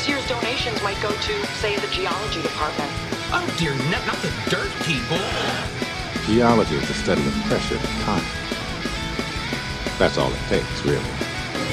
[0.00, 2.90] This year's donations might go to, say, the geology department.
[3.36, 5.18] Oh dear, not, not the dirt people.
[6.24, 8.24] Geology is the study of pressure and time.
[9.98, 11.04] That's all it takes, really.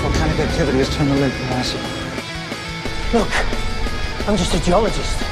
[0.04, 1.80] Volcanic activity has turned the lake massive.
[3.14, 3.32] Look,
[4.28, 5.24] I'm just a geologist.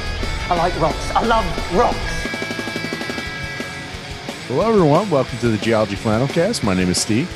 [0.50, 1.12] I like rocks.
[1.12, 1.98] I love rocks.
[4.48, 5.10] Hello, everyone.
[5.10, 6.64] Welcome to the Geology Flannelcast.
[6.64, 7.30] My name is Steve.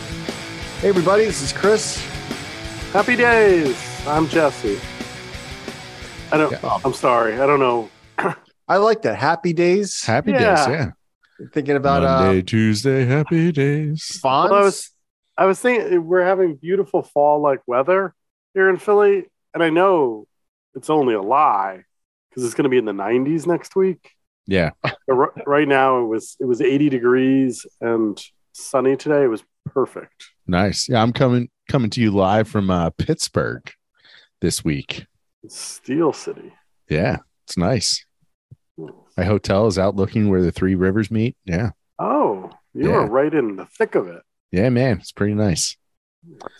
[0.79, 2.01] Hey, everybody, this is Chris.
[2.93, 3.75] Happy days.
[4.07, 4.79] I'm Jesse.
[6.31, 6.51] I don't.
[6.51, 6.79] Yeah.
[6.85, 7.39] I'm sorry.
[7.39, 7.89] I don't know.
[8.67, 9.15] I like that.
[9.17, 10.03] Happy days.
[10.03, 10.55] Happy Yeah.
[10.55, 10.67] days.
[10.67, 11.47] Yeah.
[11.53, 14.19] Thinking about Monday, uh, Tuesday, happy days.
[14.21, 14.51] fonts.
[14.51, 14.91] Well, I was.
[15.37, 18.13] I was thinking we're having beautiful fall-like weather
[18.53, 20.27] here in Philly, and I know
[20.75, 21.83] it's only a lie
[22.29, 24.11] because it's going to be in the 90s next week.
[24.47, 24.71] Yeah.
[24.83, 28.21] But r- right now it was it was 80 degrees and
[28.51, 29.23] sunny today.
[29.23, 30.25] It was perfect.
[30.45, 30.89] Nice.
[30.89, 31.01] Yeah.
[31.01, 33.71] I'm coming coming to you live from uh, Pittsburgh
[34.41, 35.05] this week.
[35.47, 36.53] Steel City.
[36.89, 37.17] Yeah.
[37.45, 38.05] It's nice.
[39.17, 41.35] My hotel is out looking where the three rivers meet.
[41.45, 41.71] Yeah.
[41.97, 42.97] Oh, you Yeah.
[42.97, 44.21] were right in the thick of it.
[44.51, 44.99] Yeah, man.
[44.99, 45.75] It's pretty nice.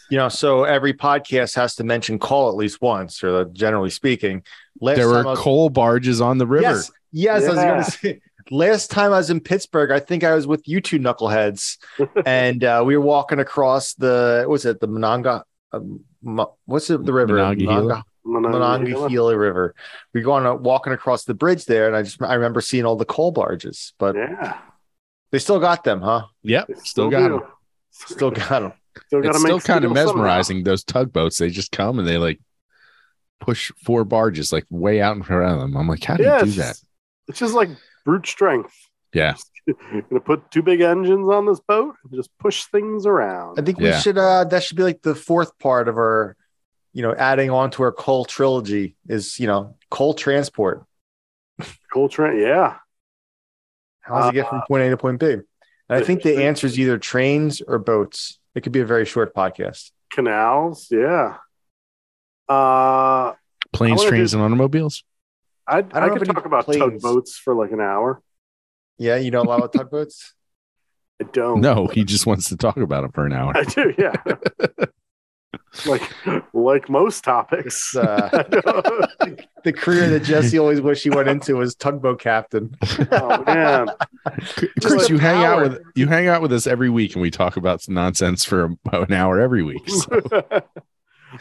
[0.10, 4.42] you know, so every podcast has to mention coal at least once, or generally speaking.
[4.80, 6.62] Last there were was- coal barges on the river.
[6.64, 8.22] Yes, yes, I was going to say.
[8.52, 11.78] Last time I was in Pittsburgh, I think I was with you two knuckleheads,
[12.26, 16.06] and uh, we were walking across the what's it, the Mononga, um,
[16.66, 18.04] what's it, the river, Monongahela.
[18.32, 19.76] Monongahela River.
[20.14, 22.86] We go on uh, walking across the bridge there, and I just I remember seeing
[22.86, 24.58] all the coal barges, but Yeah.
[25.32, 26.26] they still got them, huh?
[26.44, 26.68] Yep.
[26.68, 27.42] They Still got them.
[27.92, 28.74] Still got them.
[29.08, 30.14] Still gotta It's still kind of steel somehow.
[30.14, 30.64] mesmerizing.
[30.64, 32.40] Those tugboats, they just come and they like
[33.40, 35.78] push four barges like way out in front of them.
[35.78, 36.68] I'm like, how do Yeah, you do it's that?
[36.70, 36.86] just-
[37.28, 37.70] It's just like
[38.06, 38.74] brute strength.
[39.14, 39.36] Yeah.
[39.68, 43.60] You're gonna put two big engines on this boat and just push things around.
[43.60, 44.00] I think we Yeah.
[44.00, 44.18] should.
[44.18, 46.36] uh That should be like the fourth part of our,
[46.94, 50.84] you know, adding on to our coal trilogy is you know coal transport.
[51.94, 52.78] Coal train, yeah.
[54.02, 55.26] How does it get from point A to point B?
[55.34, 55.44] And
[55.90, 58.40] I think the answer is either trains or boats.
[58.56, 59.92] It could be a very short podcast.
[60.12, 61.38] Canals, yeah.
[62.48, 63.34] Uh
[63.74, 65.04] Planes, wanna trains, do- and automobiles.
[65.68, 67.82] I I don't I know could if any talk about planes- tugboats for like an
[67.82, 68.22] hour.
[68.98, 70.34] Yeah, you know a lot of tugboats.
[71.22, 71.62] I don't.
[71.62, 73.52] No, he just wants to talk about it for an hour.
[73.56, 74.14] I do, yeah.
[75.86, 76.02] like
[76.54, 77.96] like most topics.
[77.96, 78.30] Uh,
[79.64, 82.76] the career that Jesse always wished he went into was tugboat captain.
[83.12, 83.90] oh man.
[84.82, 87.32] Chris, the you hang out with you hang out with us every week, and we
[87.32, 89.88] talk about some nonsense for about an hour every week.
[89.90, 90.22] So,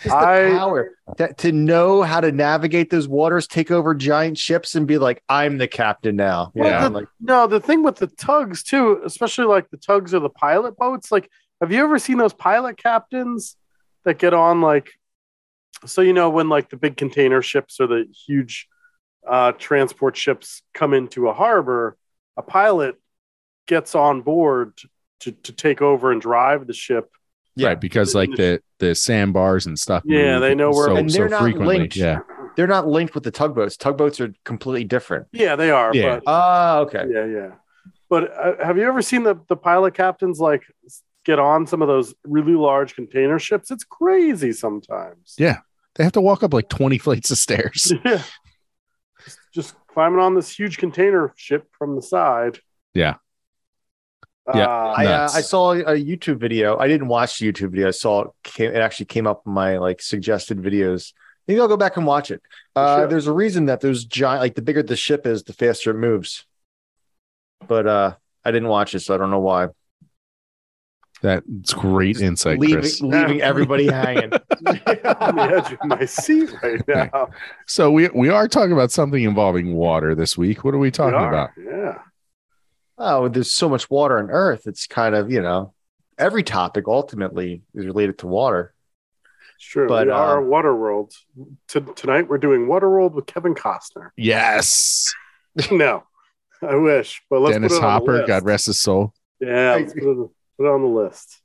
[0.03, 4.37] Just the I- power that, to know how to navigate those waters, take over giant
[4.37, 6.89] ships, and be like, "I'm the captain now." You Yeah.
[6.89, 10.29] know, like No, the thing with the tugs too, especially like the tugs or the
[10.29, 11.31] pilot boats, like
[11.63, 13.57] have you ever seen those pilot captains
[14.09, 14.91] that get on like
[15.87, 18.67] so you know when like the big container ships or the huge
[19.27, 21.97] uh transport ships come into a harbor,
[22.37, 22.97] a pilot
[23.67, 24.73] gets on board
[25.21, 27.11] to, to take over and drive the ship.
[27.61, 30.03] Right, because like the the sandbars and stuff.
[30.07, 31.79] Yeah, they know where- so, And they're so not frequently.
[31.79, 31.97] linked.
[31.97, 32.21] Yeah,
[32.57, 33.77] they're not linked with the tugboats.
[33.77, 35.27] Tugboats are completely different.
[35.33, 35.91] Yeah, they are.
[35.95, 36.17] Yeah.
[36.17, 37.05] But Ah, okay.
[37.11, 37.51] yeah, yeah.
[38.09, 40.63] But uh, have you ever seen the the pilot captains like
[41.29, 43.71] get on some of those really large container ships?
[43.71, 45.35] It's crazy sometimes.
[45.39, 45.59] Yeah.
[45.95, 47.93] they have to walk up like twenty flights of stairs.
[48.05, 48.23] Yeah.
[49.25, 52.61] Just, just climbing on this huge container ship from the side.
[52.95, 53.17] Yeah.
[54.55, 54.67] Yeah.
[54.67, 56.79] Uh, I, uh, I saw a YouTube video.
[56.79, 57.89] I didn't watch the YouTube video.
[57.89, 61.13] I saw it, came, it actually came up in my like suggested videos.
[61.47, 62.41] Maybe I'll go back and watch it.
[62.77, 63.11] Uh, should.
[63.11, 65.99] there's a reason that those giant, like the bigger the ship is, the faster it
[65.99, 66.47] moves.
[67.67, 68.15] But uh,
[68.45, 69.69] I didn't watch it, so I don't know why.
[71.21, 73.01] That's great insight, leaving Chris.
[73.03, 74.33] leaving everybody hanging.
[74.33, 74.41] on
[75.37, 77.31] the edge of my seat right now.
[77.67, 80.65] So we we are talking about something involving water this week.
[80.65, 81.51] What are we talking We are, about?
[81.59, 82.03] Yeah.
[82.99, 84.67] Oh, there's so much water on Earth.
[84.67, 85.75] It's kind of you know
[86.19, 88.75] every topic ultimately is related to water.
[89.57, 89.89] It's true.
[89.89, 91.17] But, we are uh, Waterworld.
[91.69, 94.11] T- tonight we're doing Water World with Kevin Costner.
[94.17, 95.13] Yes,
[95.73, 96.05] no,
[96.63, 97.23] I wish.
[97.29, 98.29] But let's Dennis put it on the Hopper, list.
[98.29, 99.15] God rest his soul.
[99.41, 99.95] Yeah, let's
[100.59, 101.41] put it, on the list.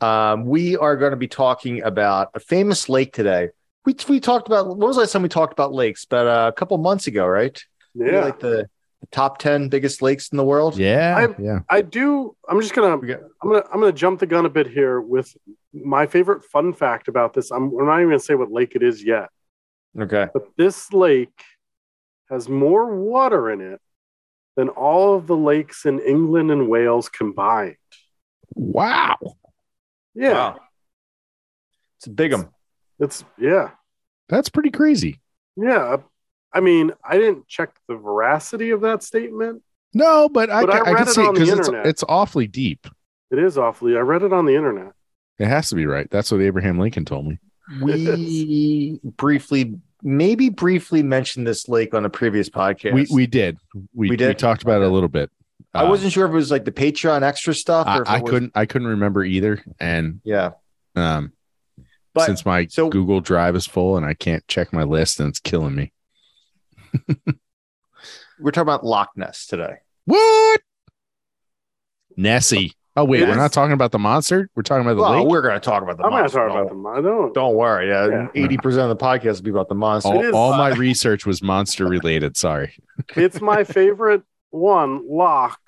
[0.00, 3.50] Um, we are going to be talking about a famous lake today.
[3.86, 6.04] We we talked about when was the last time we talked about lakes?
[6.04, 7.62] But uh, a couple months ago, right?
[7.94, 8.24] Yeah.
[8.24, 8.68] like the,
[9.00, 10.76] the top ten biggest lakes in the world.
[10.78, 11.60] Yeah, I'm- yeah.
[11.68, 12.34] I do.
[12.48, 12.94] I'm just gonna.
[12.94, 13.00] I'm
[13.42, 13.62] gonna.
[13.72, 15.36] I'm gonna jump the gun a bit here with
[15.72, 17.50] my favorite fun fact about this.
[17.50, 17.64] I'm.
[17.78, 19.28] I'm not even gonna say what lake it is yet,
[20.00, 20.28] Okay.
[20.32, 21.42] but this lake
[22.30, 23.80] has more water in it
[24.56, 27.76] than all of the lakes in England and Wales combined.
[28.54, 29.16] Wow.
[30.14, 30.60] Yeah, Wow.
[31.98, 32.48] It's a big 'em.
[33.00, 33.70] it's yeah.
[34.28, 35.20] That's pretty crazy.
[35.56, 35.96] Yeah.
[36.52, 39.62] I mean, I didn't check the veracity of that statement.
[39.92, 42.46] No, but I, But I ca- I, can it see it because it's, it's awfully
[42.46, 42.86] deep.
[43.30, 43.96] It is awfully.
[43.96, 44.92] I read it on the internet.
[45.38, 46.08] It has to be right.
[46.10, 47.38] That's what Abraham Lincoln told me.
[47.82, 52.92] We briefly, maybe briefly mentioned this lake on a previous podcast.
[52.92, 53.56] We we did.
[53.92, 55.30] We, We we talked about it a little bit.
[55.72, 57.86] I Uh, wasn't sure if it was like the Patreon extra stuff.
[57.88, 58.52] I, if I was- couldn't.
[58.54, 59.64] I couldn't remember either.
[59.80, 60.50] And Yeah,
[60.94, 61.32] um,
[62.12, 65.30] but since my so- Google Drive is full and I can't check my list, and
[65.30, 65.92] it's killing me.
[68.38, 69.76] we're talking about Loch Ness today.
[70.04, 70.60] What?
[72.16, 72.72] Nessie.
[72.96, 74.48] Oh wait, It we're is- not talking about the monster.
[74.54, 75.28] We're talking about the Well, lake.
[75.28, 76.08] we're going to talk about the monster.
[76.08, 76.38] I'm going to monster.
[76.38, 77.02] talk Don't- about the monster.
[77.02, 77.34] don't.
[77.34, 77.88] Don't worry.
[77.88, 78.44] Yeah, Yeah.
[78.44, 80.10] eighty percent of the podcast will be about the monster.
[80.10, 82.36] All, It is- all my research was monster related.
[82.36, 82.76] Sorry.
[83.16, 85.58] It's my favorite one, Loch.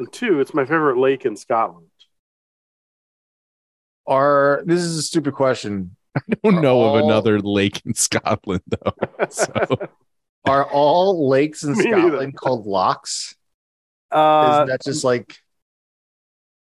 [0.00, 1.86] And two, it's my favorite lake in Scotland.
[4.06, 5.96] Are this is a stupid question?
[6.16, 8.92] I don't know of another lake in Scotland though.
[9.30, 9.52] So
[10.46, 12.00] Are all lakes in Me neither.
[12.08, 13.36] Scotland called lochs?
[14.10, 15.40] Uh, Isn't that just like is that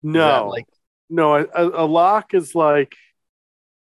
[0.05, 0.65] no, like
[1.09, 1.35] no.
[1.35, 2.95] A, a a loch is like,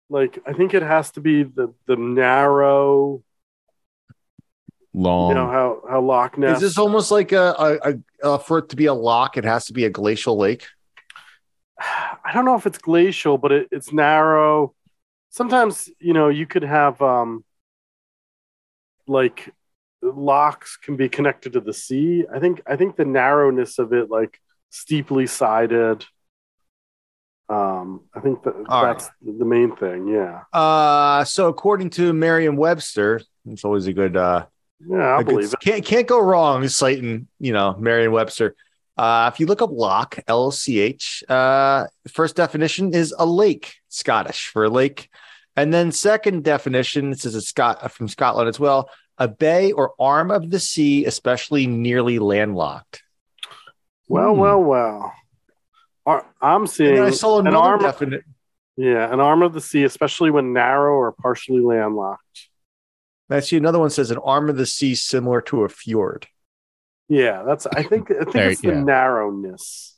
[0.10, 3.24] like I think it has to be the the narrow.
[4.94, 5.30] long.
[5.30, 6.58] You know how how Loch Ness.
[6.58, 9.38] is this almost like a, a, a uh, for it to be a loch?
[9.38, 10.68] It has to be a glacial lake.
[11.80, 14.76] I don't know if it's glacial, but it, it's narrow.
[15.30, 17.44] Sometimes you know you could have um
[19.08, 19.52] like
[20.04, 22.26] lochs can be connected to the sea.
[22.32, 24.40] I think I think the narrowness of it, like
[24.72, 26.04] steeply sided.
[27.48, 30.08] Um, I think that that's the main thing.
[30.08, 34.46] Yeah, Uh, so according to Merriam-Webster, it's always a good uh,
[34.80, 35.60] yeah, I believe it.
[35.60, 38.56] Can't can't go wrong citing you know Merriam-Webster.
[38.98, 43.76] Uh, if you look up loch, L C H, uh, first definition is a lake,
[43.90, 45.10] Scottish for a lake,
[45.56, 49.94] and then second definition, this is a Scot from Scotland as well, a bay or
[50.00, 53.04] arm of the sea, especially nearly landlocked.
[54.12, 54.40] Well, Hmm.
[54.40, 55.14] well, well.
[56.06, 57.80] Ar- I'm seeing then I saw an another arm.
[57.82, 58.24] definite.
[58.76, 62.50] yeah, an arm of the sea, especially when narrow or partially landlocked.
[63.30, 66.28] I see another one says an arm of the sea similar to a fjord.
[67.08, 67.66] Yeah, that's.
[67.68, 68.12] I think.
[68.12, 68.84] I think There- it's the yeah.
[68.84, 69.98] narrowness.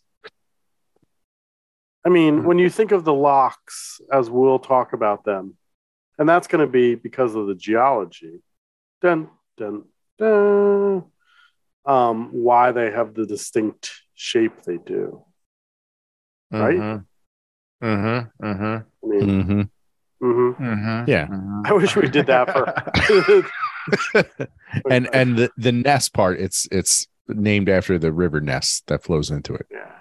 [2.06, 2.46] I mean, Hmm.
[2.48, 5.58] when you think of the lochs, as we'll talk about them,
[6.20, 8.44] and that's going to be because of the geology.
[9.02, 9.86] Dun dun
[10.20, 11.06] dun.
[11.86, 15.26] Um, why they have the distinct shape they do.
[16.52, 16.78] Right?
[16.78, 17.86] Mm-hmm.
[17.86, 18.46] Mm-hmm.
[18.46, 18.64] Mm-hmm.
[18.64, 19.62] I mean, hmm
[20.26, 20.58] mhm.
[20.58, 21.10] Mm-hmm.
[21.10, 21.28] Yeah.
[21.66, 24.26] I wish we did that for.
[24.90, 29.30] and and the, the Ness part, it's it's named after the river Ness that flows
[29.30, 29.92] into it, yeah.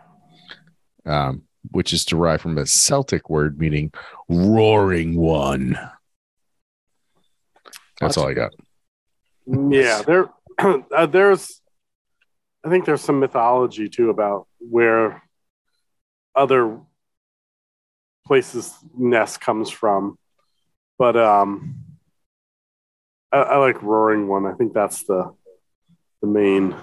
[1.07, 1.43] um,
[1.73, 3.93] which is derived from a Celtic word meaning
[4.29, 5.77] roaring one.
[8.01, 8.53] That's all I got.
[9.47, 11.62] Yeah, there, uh, there's,
[12.65, 15.23] I think there's some mythology too about where
[16.35, 16.81] other
[18.27, 20.17] places Ness comes from,
[20.99, 21.83] but um,
[23.33, 24.47] I, I like Roaring One.
[24.47, 25.35] I think that's the
[26.21, 26.77] the main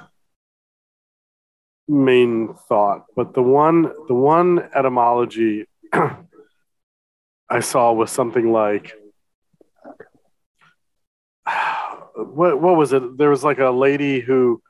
[1.87, 3.05] main thought.
[3.15, 5.65] But the one the one etymology
[7.49, 8.93] I saw was something like
[12.15, 13.17] what what was it?
[13.17, 14.61] There was like a lady who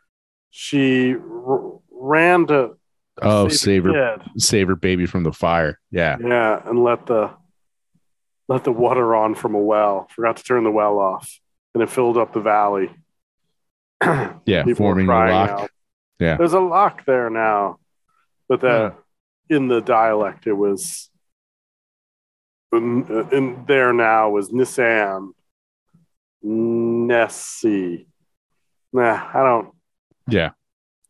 [0.50, 2.76] she r- ran to
[3.22, 4.42] Oh, save save her, kid.
[4.42, 5.78] save her baby from the fire.
[5.92, 6.16] Yeah.
[6.22, 7.32] yeah, and let the
[8.48, 10.08] let the water on from a well.
[10.16, 11.40] Forgot to turn the well off,
[11.74, 12.90] and it filled up the valley.
[14.46, 14.64] Yeah.
[14.64, 15.50] People forming crying loch.
[15.50, 15.70] out.
[16.20, 16.38] Yeah.
[16.38, 17.78] there's a loch there now,
[18.48, 18.96] but that
[19.50, 21.10] in the dialect it was
[22.72, 25.32] in, in there now was Nissan
[26.42, 28.08] Nessie.
[28.94, 29.70] Nah, I don't.
[30.32, 30.52] Yeah.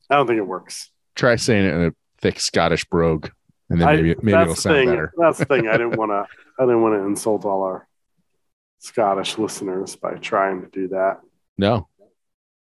[0.09, 0.89] I don't think it works.
[1.15, 3.29] Try saying it in a thick Scottish brogue,
[3.69, 4.89] and then I- maybe maybe that's it'll the sound thing.
[4.89, 5.13] better.
[5.17, 5.67] That's the thing.
[5.67, 6.25] I didn't want to.
[6.57, 7.87] I didn't want to insult all our
[8.79, 11.19] Scottish listeners by trying to do that.
[11.57, 11.87] No.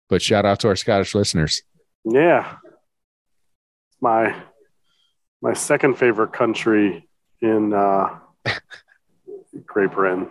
[0.08, 1.62] But shout out to our Scottish listeners.
[2.04, 2.56] Yeah,
[4.00, 4.34] my
[5.42, 7.08] my second favorite country
[7.40, 8.18] in uh,
[9.66, 10.30] Great Britain.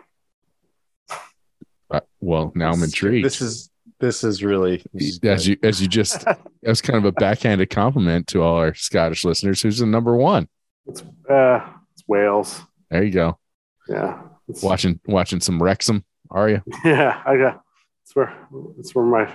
[1.91, 3.25] Uh, well, now I'm intrigued.
[3.25, 3.69] This is
[4.05, 5.47] this is really this is as good.
[5.47, 9.25] you as you just that was kind of a backhanded compliment to all our Scottish
[9.25, 9.61] listeners.
[9.61, 10.47] Who's the number one?
[10.87, 12.61] It's uh, it's Wales.
[12.91, 13.39] There you go.
[13.87, 14.21] Yeah,
[14.61, 16.05] Watching watching some Wrexham.
[16.29, 16.61] Are you?
[16.85, 17.21] yeah.
[17.25, 17.61] I got.
[18.03, 18.33] It's where
[18.77, 19.33] it's where my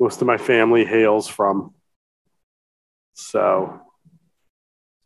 [0.00, 1.74] most of my family hails from.
[3.14, 3.80] So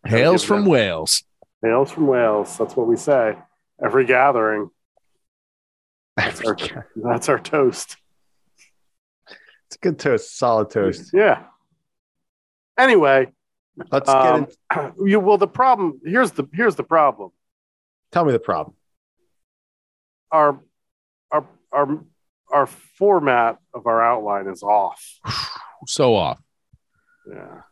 [0.06, 1.22] Hails from them- Wales.
[1.62, 2.56] hails from Wales.
[2.58, 3.36] That's what we say
[3.82, 4.70] every gathering.
[6.16, 6.56] That's our,
[6.96, 7.96] that's our toast.
[9.72, 11.12] It's a good toast, solid toast.
[11.14, 11.44] Yeah.
[12.76, 13.32] Anyway,
[13.90, 14.92] Let's get um, in.
[15.06, 17.30] you well the problem here's the here's the problem.
[18.10, 18.76] Tell me the problem.
[20.30, 20.60] Our
[21.30, 22.04] our our
[22.52, 25.02] our format of our outline is off.
[25.88, 26.38] So off.
[27.28, 27.62] Yeah.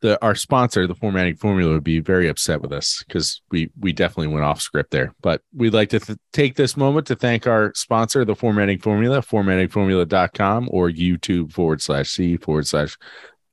[0.00, 3.92] The our sponsor, the formatting formula, would be very upset with us because we we
[3.92, 5.14] definitely went off script there.
[5.20, 9.20] But we'd like to th- take this moment to thank our sponsor, the formatting formula,
[9.20, 12.96] formattingformula.com or YouTube forward slash C forward slash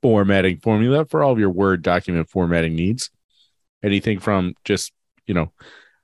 [0.00, 3.10] formatting formula for all of your Word document formatting needs.
[3.82, 4.92] Anything from just,
[5.26, 5.52] you know,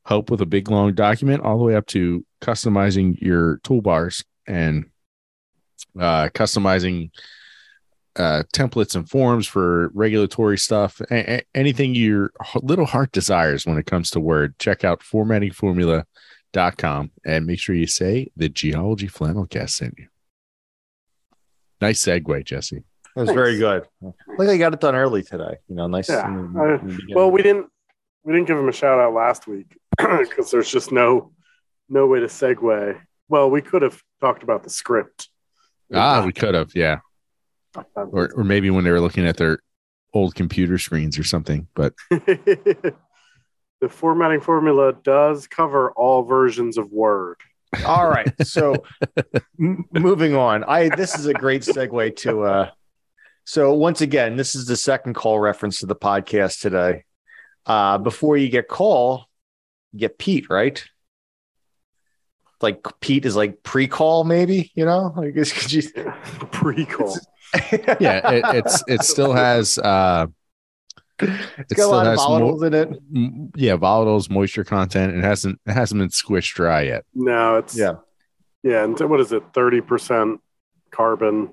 [0.05, 4.91] help with a big long document all the way up to customizing your toolbars and
[5.99, 7.11] uh, customizing
[8.17, 11.01] uh, templates and forms for regulatory stuff.
[11.11, 17.11] A- a- anything your little heart desires when it comes to Word, check out formattingformula.com
[17.25, 20.07] and make sure you say the Geology Flannelcast sent you.
[21.81, 22.77] Nice segue, Jesse.
[22.77, 22.85] It
[23.21, 23.39] was Thanks.
[23.39, 23.87] very good.
[24.39, 25.57] Like I got it done early today.
[25.69, 26.09] You know, nice.
[26.09, 27.15] Yeah, in the- in the.
[27.15, 27.67] Well, we didn't
[28.25, 31.33] we didn't give him a shout out last week because there's just no
[31.89, 32.99] no way to segue.
[33.29, 35.29] Well, we could have talked about the script.
[35.93, 36.99] Ah, we could have, yeah.
[37.97, 39.59] Or, or maybe when they were looking at their
[40.15, 41.67] old computer screens or something.
[41.75, 42.95] But the
[43.89, 47.37] formatting formula does cover all versions of Word.
[47.85, 48.33] All right.
[48.47, 48.85] So
[49.61, 50.65] m- moving on.
[50.65, 52.71] I this is a great segue to uh
[53.47, 57.05] so once again, this is the second call reference to the podcast today.
[57.67, 59.27] Uh before you get call,
[59.93, 60.85] you get peat, right?
[62.61, 65.13] Like peat is like pre-call, maybe, you know?
[65.19, 65.83] I guess could you
[66.53, 67.17] Pre-call.
[68.01, 70.27] Yeah, it, it's it still has uh
[71.21, 71.31] it's
[71.71, 72.89] it got a still lot of has volatiles mo- in it.
[73.15, 75.15] m- yeah, volatiles, moisture content.
[75.17, 77.05] It hasn't it hasn't been squished dry yet.
[77.15, 77.95] No, it's Yeah.
[78.63, 78.83] yeah.
[78.85, 79.43] And what is it?
[79.55, 80.41] Thirty percent
[80.91, 81.51] carbon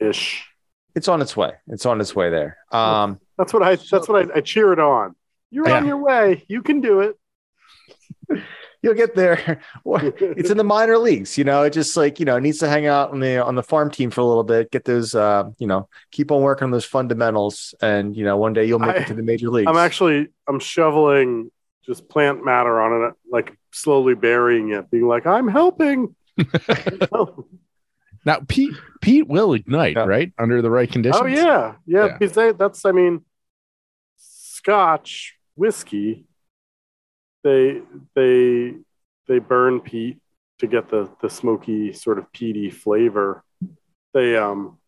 [0.00, 0.46] ish.
[0.94, 1.52] It's on its way.
[1.68, 2.56] It's on its way there.
[2.72, 3.76] Um That's what I.
[3.76, 5.14] That's what I, I cheer it on.
[5.50, 6.44] You're on your way.
[6.48, 7.16] You can do it.
[8.84, 9.60] you'll get there.
[9.84, 11.62] it's in the minor leagues, you know.
[11.64, 13.90] It just like you know it needs to hang out on the on the farm
[13.90, 16.84] team for a little bit, get those, uh, you know, keep on working on those
[16.84, 19.68] fundamentals, and you know one day you'll make I- it to the major leagues.
[19.68, 21.50] I'm actually I'm shoveling
[21.84, 26.14] just plant matter on it, like slowly burying it, being like, I'm helping.
[28.26, 28.72] Now peat
[29.02, 30.06] peat will ignite, Yeah.
[30.06, 30.32] right?
[30.38, 31.20] Under the right conditions.
[31.22, 32.06] oh yeah, yeah.
[32.06, 32.16] Yeah.
[32.18, 33.22] Because they, that's I mean,
[34.16, 36.24] Scotch whiskey.
[37.44, 37.82] They
[38.14, 38.74] they
[39.28, 40.18] they burn peat
[40.58, 43.44] to get the the smoky sort of peaty flavor.
[44.12, 44.78] They um.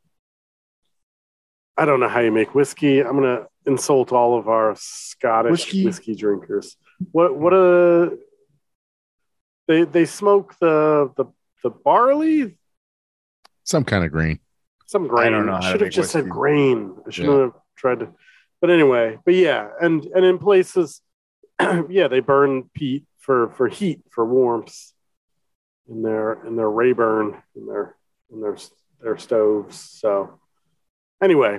[1.79, 3.01] I don't know how you make whiskey.
[3.01, 5.85] I'm gonna insult all of our Scottish Whiskey?
[5.85, 6.77] whiskey, drinkers.
[7.13, 8.17] What what a
[9.69, 11.27] they they smoke the the
[11.63, 12.57] the barley,
[13.65, 14.41] Some kind of green.
[14.87, 15.27] some grain.
[15.27, 16.31] I don't know how to should have make just said whiskey.
[16.39, 16.97] grain.
[17.07, 17.39] I should Yeah.
[17.41, 18.09] have tried to.
[18.63, 21.03] But anyway, but yeah, and and in places,
[21.89, 24.93] yeah, they burn peat for for heat for warmth
[25.89, 27.97] in their in their Rayburn in their
[28.33, 28.57] in their
[29.01, 29.79] their stoves.
[29.79, 30.39] So
[31.23, 31.59] anyway,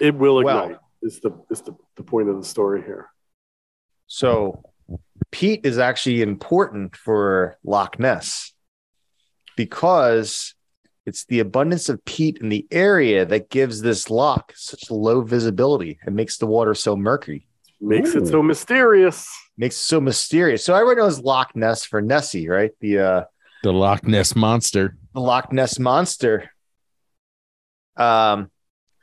[0.00, 0.80] it will Well- ignite.
[1.02, 3.08] is the is the, the point of the story here.
[4.06, 4.62] So
[5.30, 8.52] peat is actually important for Loch Ness
[9.56, 10.54] because
[11.04, 15.98] it's the abundance of peat in the area that gives this loch such low visibility
[16.04, 17.46] and makes the water so murky.
[17.80, 19.28] Makes it so mysterious.
[19.58, 20.64] Makes it so mysterious.
[20.64, 22.70] So everyone knows Loch Ness for Nessie, right?
[22.80, 23.24] The uh
[23.62, 24.96] The Loch Ness monster.
[25.14, 26.50] the Loch Ness monster.
[27.96, 28.50] Um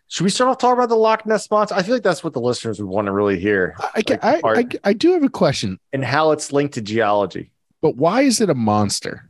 [0.10, 1.74] should we start off talking about the Loch Ness monster?
[1.76, 4.42] I feel like that's what the listeners would want to really hear I, Like, I,
[4.44, 4.66] I.
[4.84, 7.52] I do have a question, and how it's linked to geology
[7.82, 9.30] but why is it a monster?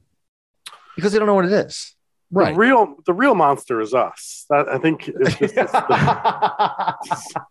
[0.96, 1.96] because they don't know what it is.
[2.32, 2.54] Right.
[2.54, 4.46] The real the real monster is us.
[4.50, 7.42] That I think it's just, it's, the-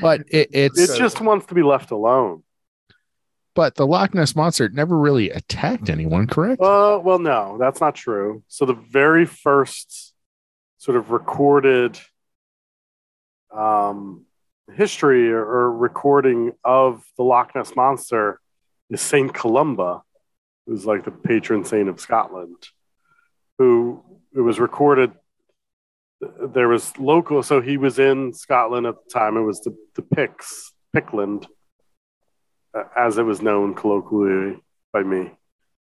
[0.00, 2.42] But it, it's it just wants to be left alone.
[3.54, 6.60] but the Loch Ness monster never really attacked anyone, correct?
[6.62, 8.42] Uh, well, no, that's not true.
[8.48, 10.14] So the very first
[10.78, 11.98] sort of recorded
[13.54, 14.24] um,
[14.74, 18.40] history or, or recording of the Loch Ness monster
[18.90, 20.02] is Saint Columba,
[20.66, 22.56] who's like the patron saint of Scotland,
[23.58, 24.02] who
[24.34, 25.12] it was recorded.
[26.54, 29.36] There was local, so he was in Scotland at the time.
[29.36, 31.46] It was the the Picts, Pictland,
[32.74, 34.62] uh, as it was known colloquially
[34.92, 35.32] by me.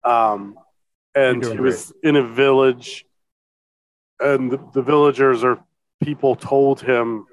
[0.05, 0.57] Um,
[1.15, 3.05] and he was in a village,
[4.21, 5.63] and the, the villagers or
[6.03, 7.27] people told him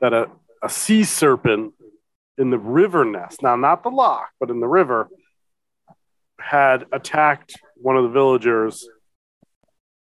[0.00, 0.30] that a,
[0.62, 1.74] a sea serpent
[2.38, 5.08] in the river Ness, now not the loch, but in the river,
[6.40, 8.88] had attacked one of the villagers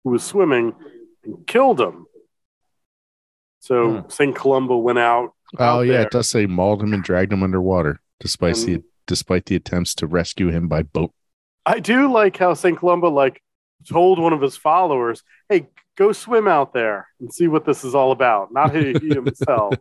[0.04, 0.74] who was swimming
[1.28, 2.06] and killed him.
[3.60, 4.08] So hmm.
[4.08, 4.34] St.
[4.34, 5.32] Columba went out.
[5.58, 6.02] Oh out yeah, there.
[6.02, 10.06] it does say mauled him and dragged him underwater, despite the despite the attempts to
[10.06, 11.12] rescue him by boat.
[11.64, 12.78] I do like how St.
[12.78, 13.42] Columba like
[13.88, 17.94] told one of his followers, "Hey, go swim out there and see what this is
[17.94, 19.74] all about." Not he, he himself.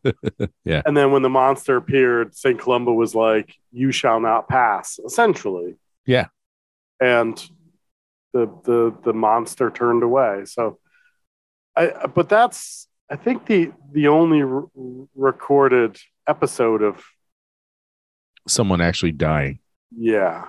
[0.64, 0.82] Yeah.
[0.86, 2.60] And then when the monster appeared, St.
[2.60, 5.76] Columba was like, "You shall not pass," essentially.
[6.06, 6.28] Yeah.
[7.00, 7.38] And
[8.34, 10.46] the the the monster turned away.
[10.46, 10.80] So,
[11.78, 14.68] I but that's I think the the only re-
[15.16, 17.04] recorded episode of
[18.48, 19.60] Someone actually dying.
[19.96, 20.46] yeah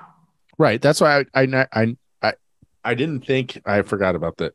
[0.57, 0.81] Right.
[0.83, 2.33] That's why I I I I,
[2.83, 4.55] I didn't think I forgot about that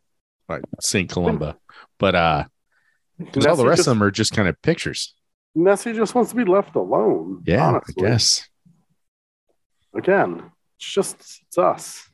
[0.49, 1.55] like Saint Columba,
[1.97, 2.43] but uh,
[3.17, 5.13] because all the rest just- of them are just kind of pictures.
[5.55, 7.43] Nessie just wants to be left alone.
[7.45, 8.05] Yeah, honestly.
[8.05, 8.49] I guess.
[9.95, 12.09] Again, it's just it's us.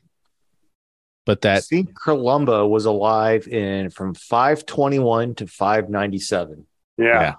[1.30, 1.94] But that St.
[1.94, 6.66] Columba was alive in from 521 to 597.
[6.98, 7.34] Yeah.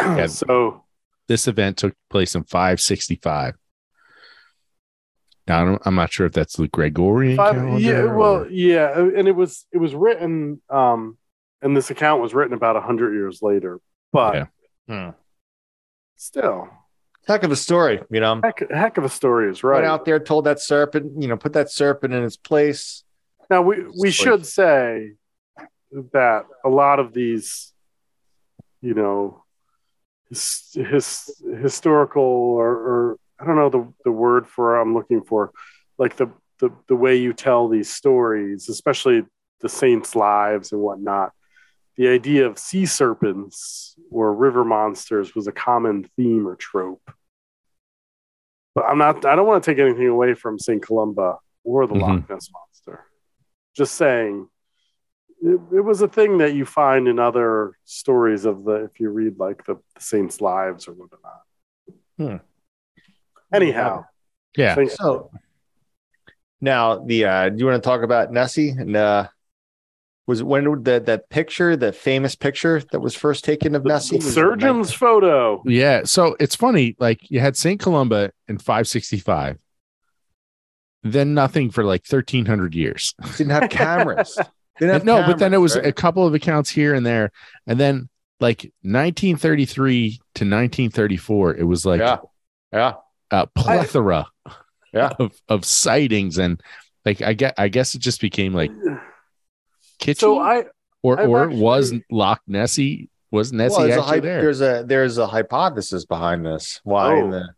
[0.00, 0.26] Yeah.
[0.26, 0.82] so
[1.28, 3.54] this event took place in 565.
[5.46, 7.78] Now I'm not sure if that's the Gregorian five, calendar.
[7.78, 11.16] yeah, or- well, yeah, and it was it was written um
[11.62, 13.78] and this account was written about 100 years later.
[14.12, 14.46] But Yeah.
[14.88, 15.10] Hmm.
[16.16, 16.68] still,
[17.28, 18.40] Heck of a story, you know.
[18.42, 19.76] heck, heck of a story is right.
[19.82, 23.04] Went out there, told that serpent, you know, put that serpent in its place.
[23.48, 25.12] Now we we should say
[26.12, 27.72] that a lot of these,
[28.80, 29.44] you know,
[30.28, 35.52] his, his historical or, or I don't know the the word for I'm looking for,
[35.98, 39.24] like the the the way you tell these stories, especially
[39.60, 41.32] the saints' lives and whatnot.
[41.96, 47.10] The idea of sea serpents or river monsters was a common theme or trope.
[48.74, 49.24] But I'm not.
[49.24, 52.02] I don't want to take anything away from Saint Columba or the mm-hmm.
[52.02, 53.06] Loch Ness monster
[53.76, 54.48] just saying
[55.42, 59.10] it, it was a thing that you find in other stories of the if you
[59.10, 61.42] read like the, the saints lives or whatnot
[62.18, 62.36] Hmm.
[63.52, 64.04] anyhow
[64.56, 64.74] yeah.
[64.74, 65.30] think- So
[66.60, 69.28] now the uh do you want to talk about Nessie and uh
[70.26, 74.16] was it when that that picture, that famous picture that was first taken of Nessie?
[74.18, 76.02] the surgeon's photo Yeah.
[76.04, 76.96] So it's funny.
[76.98, 77.78] Like you had St.
[77.78, 79.58] Columba in 565,
[81.12, 83.14] then nothing for like 1300 years.
[83.36, 84.38] didn't have cameras.
[84.78, 85.86] Didn't have no, but then it was right?
[85.86, 87.32] a couple of accounts here and there.
[87.66, 92.18] And then like 1933 to 1934, it was like yeah,
[92.72, 92.92] yeah,
[93.30, 94.26] a plethora
[94.92, 95.12] Yeah.
[95.18, 96.36] of, of sightings.
[96.36, 96.60] And
[97.06, 98.70] like, I get, I guess it just became like
[100.00, 100.64] kitschy so i
[101.02, 104.42] or, I've or actually- was Loch Nessie, was Nessie Well, there's, a, actually there?
[104.42, 106.80] there's a there's a hypothesis behind this.
[106.84, 107.30] Why in Oh.
[107.30, 107.48] the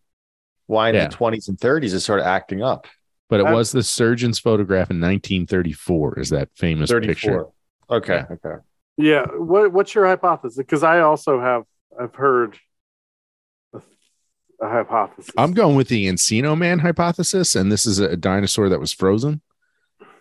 [0.67, 1.09] why in Yeah.
[1.09, 2.87] the 20s and 30s is sort of acting up.
[3.29, 7.09] But it I've- was the surgeon's photograph in 1934 is that famous 34.
[7.15, 7.47] picture.
[7.91, 8.27] Okay, Yeah.
[8.33, 8.63] okay.
[8.97, 11.65] yeah what, what's your hypothesis because i also have
[11.99, 12.59] i've heard
[13.73, 13.81] a,
[14.61, 18.81] a hypothesis I'm going with the Encino Man hypothesis, and this is a dinosaur that
[18.81, 19.41] was frozen.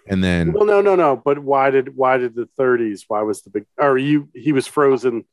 [0.10, 3.42] And then well no no no but why did why did the 30s why was
[3.42, 5.26] the big or you he was frozen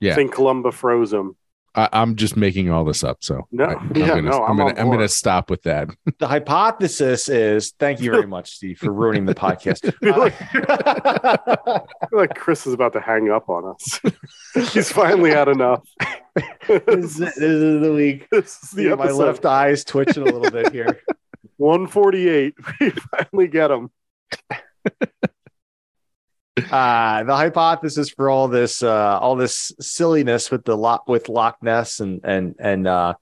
[0.00, 0.14] Yeah.
[0.14, 1.36] saint columba froze him
[1.74, 3.24] I, I'm just making all this up.
[3.24, 5.88] So No, I, am yeah, gonna, no, I'm, I'm gonna, I'm gonna stop with that.
[6.18, 9.92] The hypothesis is thank you very much, Steve, for ruining the podcast.
[10.00, 10.34] feel like-
[12.00, 14.00] I feel like Chris is about to hang up on us.
[14.72, 15.82] He's finally had enough.
[16.68, 18.28] this, is, this is the week.
[18.30, 21.00] This is the Yeah, my left eye is twitching a little bit here.
[21.56, 22.54] 148.
[22.80, 23.90] We finally get him.
[26.70, 31.56] Uh the hypothesis for all this uh all this silliness with the lot with Loch
[31.62, 33.14] Ness and and and uh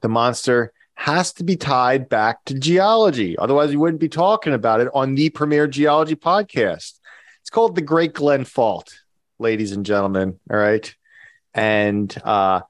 [0.00, 3.36] the monster has to be tied back to geology.
[3.36, 7.00] Otherwise we wouldn't be talking about it on the premier geology podcast.
[7.40, 9.00] It's called the Great Glen Fault
[9.40, 10.94] ladies and gentlemen all right?
[11.52, 12.60] And uh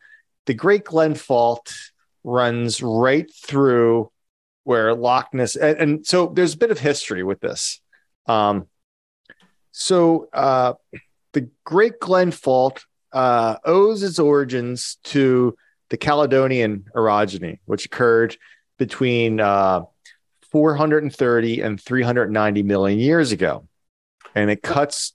[0.47, 1.75] the Great Glen Fault
[2.25, 4.11] runs right through
[4.65, 7.83] where Loch Ness and, and so there's a bit of history with this.
[8.27, 8.69] Um
[9.73, 10.75] so uh,
[11.33, 15.57] the Great Glen Fault uh, owes its origins to
[15.91, 18.37] the Caledonian orogeny, which occurred
[18.79, 19.83] between uh,
[20.51, 23.67] 430 and 390 million years ago,
[24.35, 25.15] and it cuts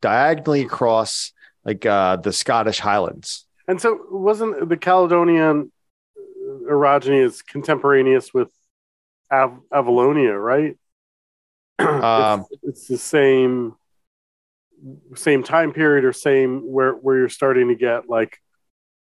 [0.00, 1.32] diagonally across
[1.64, 3.46] like uh, the Scottish Highlands.
[3.66, 5.72] And so, wasn't the Caledonian
[6.68, 8.50] orogeny is contemporaneous with
[9.32, 10.76] Av- Avalonia, right?
[11.78, 13.74] Um, it's, it's the same
[15.14, 18.38] same time period or same where where you're starting to get like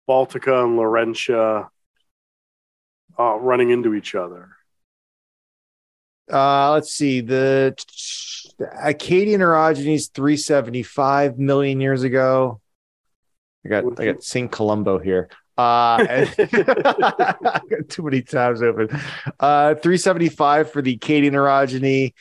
[0.09, 1.69] Baltica and Laurentia
[3.19, 4.51] uh, running into each other.
[6.33, 7.21] Uh, let's see.
[7.21, 7.75] The,
[8.59, 12.61] the Acadian orogenies 375 million years ago.
[13.65, 14.51] I got I got St.
[14.51, 15.29] Columbo here.
[15.57, 16.25] Uh,
[17.89, 18.89] too many tabs open.
[19.39, 22.13] Uh, 375 for the Acadian orogeny,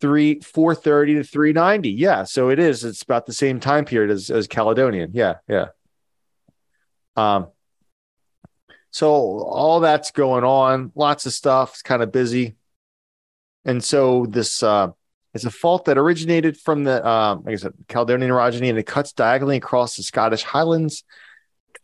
[0.00, 1.90] three 430 to 390.
[1.90, 2.84] Yeah, so it is.
[2.84, 5.10] It's about the same time period as, as Caledonian.
[5.12, 5.66] Yeah, yeah.
[7.16, 7.48] Um,
[8.90, 11.70] so all that's going on, lots of stuff.
[11.70, 12.56] It's kind of busy.
[13.64, 14.88] And so this uh
[15.34, 18.86] it's a fault that originated from the um like I said, Caledonian orogeny, and it
[18.86, 21.04] cuts diagonally across the Scottish Highlands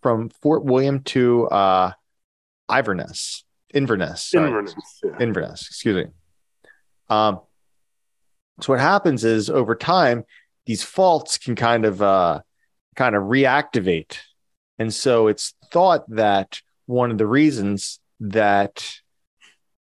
[0.03, 1.92] from Fort William to uh
[2.70, 4.22] Iverness, Inverness.
[4.22, 4.48] sorry.
[4.48, 4.74] Inverness,
[5.05, 5.11] yeah.
[5.20, 6.12] Inverness, excuse me.
[7.11, 7.40] Um,
[8.60, 10.24] so what happens is over time,
[10.66, 12.40] these faults can kind of uh,
[12.96, 14.18] kind of reactivate,
[14.78, 19.00] and so it's thought that one of the reasons that,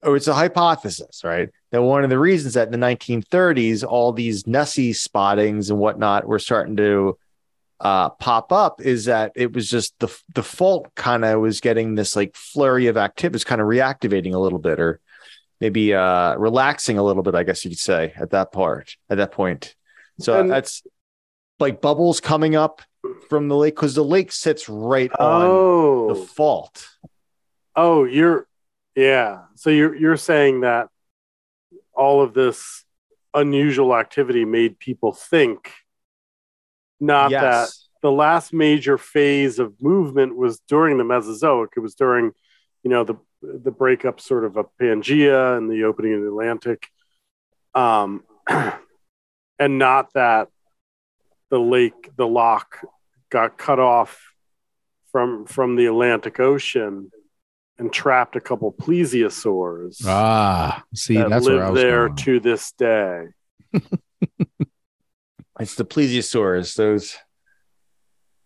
[0.01, 1.49] or it's a hypothesis, right?
[1.71, 6.27] That one of the reasons that in the 1930s, all these Nessie spottings and whatnot
[6.27, 7.17] were starting to
[7.79, 11.95] uh, pop up is that it was just the the fault kind of was getting
[11.95, 15.01] this like flurry of activity, kind of reactivating a little bit, or
[15.61, 19.17] maybe uh, relaxing a little bit, I guess you could say at that part, at
[19.17, 19.75] that point.
[20.19, 20.83] So And- that's
[21.59, 22.81] like bubbles coming up
[23.29, 26.87] from the lake because the lake sits right on Oh, the fault.
[27.75, 28.47] oh, you're
[28.95, 29.43] yeah.
[29.55, 30.89] So you're you're saying that
[31.93, 32.83] all of this
[33.33, 35.71] unusual activity made people think,
[36.99, 37.69] not that
[38.01, 41.71] the last major phase of movement was during the Mesozoic.
[41.75, 42.31] It was during,
[42.83, 43.15] you know, the
[43.63, 46.88] the breakup sort of of Pangea and the opening of the Atlantic,
[47.73, 50.49] um, and not that
[51.49, 52.79] the lake, the loch,
[53.29, 54.19] got cut off
[55.12, 57.12] from from the Atlantic Ocean
[57.77, 62.15] and trapped a couple plesiosaurs Ah, see, that that's where I live was there going.
[62.17, 63.27] to this day.
[65.60, 67.15] It's the plesiosaurs, those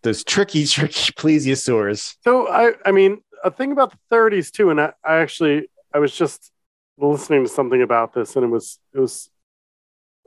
[0.03, 2.15] those tricky, tricky plesiosaurs.
[2.23, 5.99] So I, I mean, a thing about the 30s too, and I, I actually, I
[5.99, 6.51] was just
[6.97, 9.29] listening to something about this, and it was, it was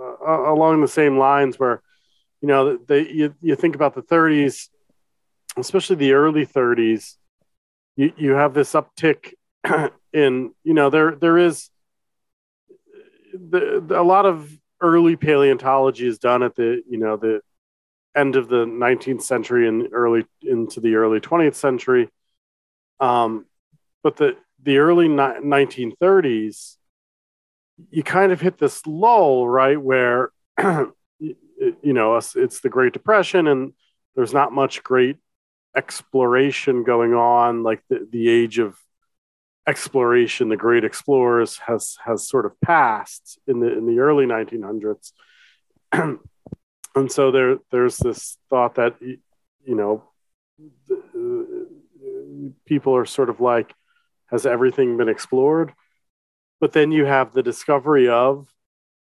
[0.01, 1.83] uh, along the same lines where,
[2.40, 4.68] you know, they you, you think about the 30s,
[5.57, 7.16] especially the early 30s,
[7.96, 9.35] you you have this uptick
[10.12, 11.70] in, you know, there there is
[13.35, 17.40] the, the- a lot of early paleontology is done at the, you know, the
[18.16, 22.09] end of the 19th century and early into the early 20th century.
[23.03, 23.47] Um,
[24.03, 26.77] but the the early ni- 1930s,
[27.91, 33.49] you kind of hit this lull, right, where you you know it's, the Great Depression
[33.49, 33.73] and
[34.15, 35.17] there's not much great
[35.75, 37.65] exploration going on.
[37.65, 38.77] Like the, the age of
[39.67, 45.12] exploration, the great explorers has has sort of passed in the in the early 1900s.
[45.93, 49.19] and so there there's this thought that you
[49.75, 50.05] know
[52.67, 53.73] people are sort of like
[54.31, 55.73] has everything been explored
[56.61, 58.49] but then you have the discovery of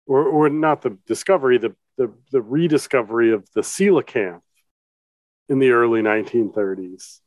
[0.08, 4.42] or, or not the discovery the, the the rediscovery of the coelacanth
[5.50, 7.20] in the early 1930s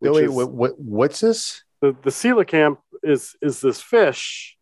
[0.00, 1.62] No, which wait, is- what, what what's this?
[1.80, 4.56] the, the coelacanth is is this fish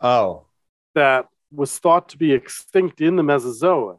[0.00, 0.46] Oh,
[0.94, 3.98] that was thought to be extinct in the mesozoic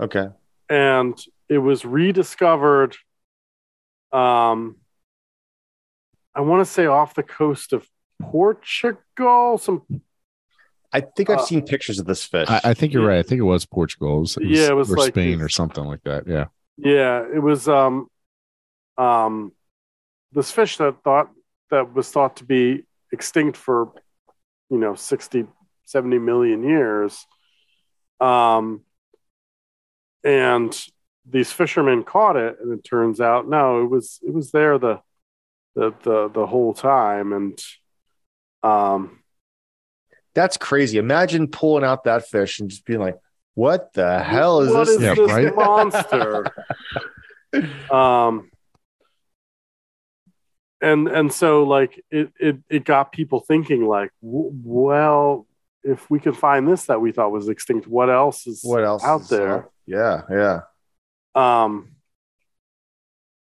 [0.00, 0.28] okay.
[0.68, 2.96] and it was rediscovered
[4.12, 4.76] um
[6.34, 7.88] i want to say off the coast of
[8.22, 9.82] portugal some
[10.92, 12.48] I think I've Uh, seen pictures of this fish.
[12.50, 13.10] I, I think you're Yeah.
[13.10, 13.18] right.
[13.20, 14.16] I think it was Portugal.
[14.16, 16.26] It was, it Yeah, it was or like Spain this- or something like that.
[16.26, 16.46] Yeah.
[16.76, 18.08] yeah it was um
[18.98, 19.52] um
[20.32, 21.30] this fish that thought
[21.70, 23.92] that was thought to be extinct for
[24.68, 25.46] you know 60
[25.84, 27.24] 70 million years
[28.20, 28.80] um
[30.24, 30.76] and
[31.24, 35.00] these fishermen caught it and it turns out no it was it was there the
[35.74, 37.58] the the, the whole time and
[38.62, 39.18] um
[40.34, 40.98] That's crazy.
[40.98, 43.16] Imagine pulling out that fish and just being like,
[43.54, 45.54] "What the hell is what this?" is Yeah, this right?
[45.54, 46.46] monster
[47.90, 48.50] um
[50.80, 55.46] and and so like it it it got people thinking like w- well
[55.82, 59.02] if we can find this that we thought was extinct what else is What else
[59.04, 60.60] out is there Yeah, yeah.
[61.34, 61.92] um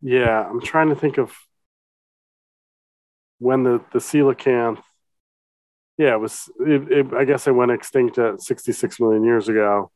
[0.02, 1.34] yeah i'm trying to think of
[3.40, 4.82] when the the coelacanth
[5.98, 9.92] yeah it was it, it, i guess it went extinct at 66 million years ago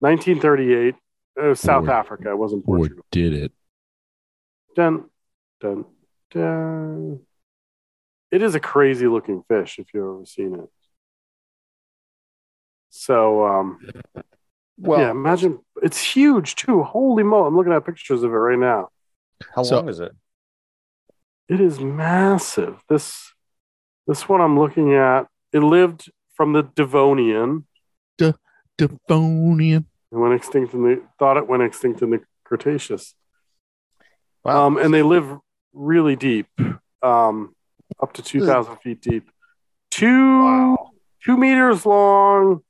[0.00, 0.94] 1938
[1.36, 1.92] it was south Boy.
[1.92, 3.52] africa it wasn't Or portugal did it?
[4.76, 5.04] dun,
[5.60, 5.84] dun,
[6.30, 7.20] dun.
[8.30, 10.70] it is a crazy looking fish if you've ever seen it
[12.90, 13.78] So um,
[14.78, 16.82] Well, yeah, imagine it's huge too.
[16.82, 17.48] Holy moly!
[17.48, 18.88] I'm looking at pictures of it right now.
[19.54, 20.12] how So- long is it?
[21.48, 22.82] It is massive.
[22.88, 23.32] This
[24.06, 25.26] this one I'm looking at.
[25.52, 27.66] It lived from the Devonian.
[28.76, 29.86] Devonian.
[30.12, 33.14] It went extinct in the thought it went extinct in the Cretaceous.
[34.44, 34.66] Wow.
[34.66, 35.38] Um, and they live
[35.72, 36.46] really deep,
[37.02, 37.54] um,
[38.00, 39.28] up to two thousand feet deep.
[39.90, 40.76] Two
[41.24, 42.60] two meters long,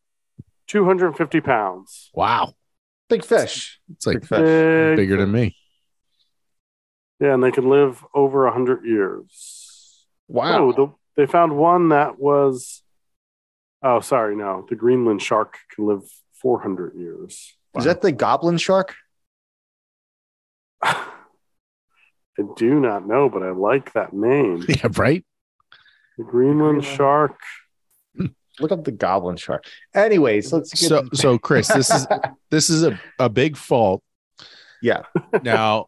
[0.66, 2.10] two hundred and fifty pounds.
[2.14, 2.54] Wow.
[3.08, 3.80] Big fish.
[3.92, 4.38] It's like Big fish.
[4.38, 5.56] Big bigger than me.
[7.20, 10.04] Yeah, and they can live over a hundred years.
[10.28, 10.68] Wow.
[10.68, 12.82] Oh, the, they found one that was.
[13.82, 14.66] Oh, sorry, no.
[14.68, 16.02] The Greenland shark can live
[16.40, 17.54] four hundred years.
[17.76, 18.94] Is that the goblin shark?
[20.82, 24.64] I do not know, but I like that name.
[24.68, 25.24] Yeah, right?
[26.16, 26.84] The Greenland Greenland.
[26.84, 27.40] shark.
[28.60, 29.64] Look up the goblin shark.
[29.94, 32.06] Anyways, let's get So so Chris, this is
[32.50, 34.02] this is a, a big fault.
[34.82, 35.02] yeah.
[35.42, 35.86] Now,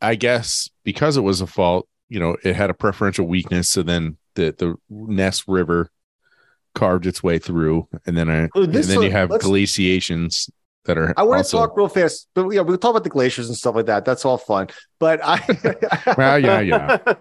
[0.00, 3.68] I guess because it was a fault, you know, it had a preferential weakness.
[3.68, 5.90] So then the the Ness River
[6.74, 10.50] carved its way through, and then I Oh, and then you have glaciations
[10.84, 11.14] that are.
[11.16, 13.74] I want to talk real fast, but yeah, we'll talk about the glaciers and stuff
[13.74, 14.04] like that.
[14.04, 14.68] That's all fun.
[14.98, 15.38] But I
[16.16, 16.98] Well, yeah, yeah.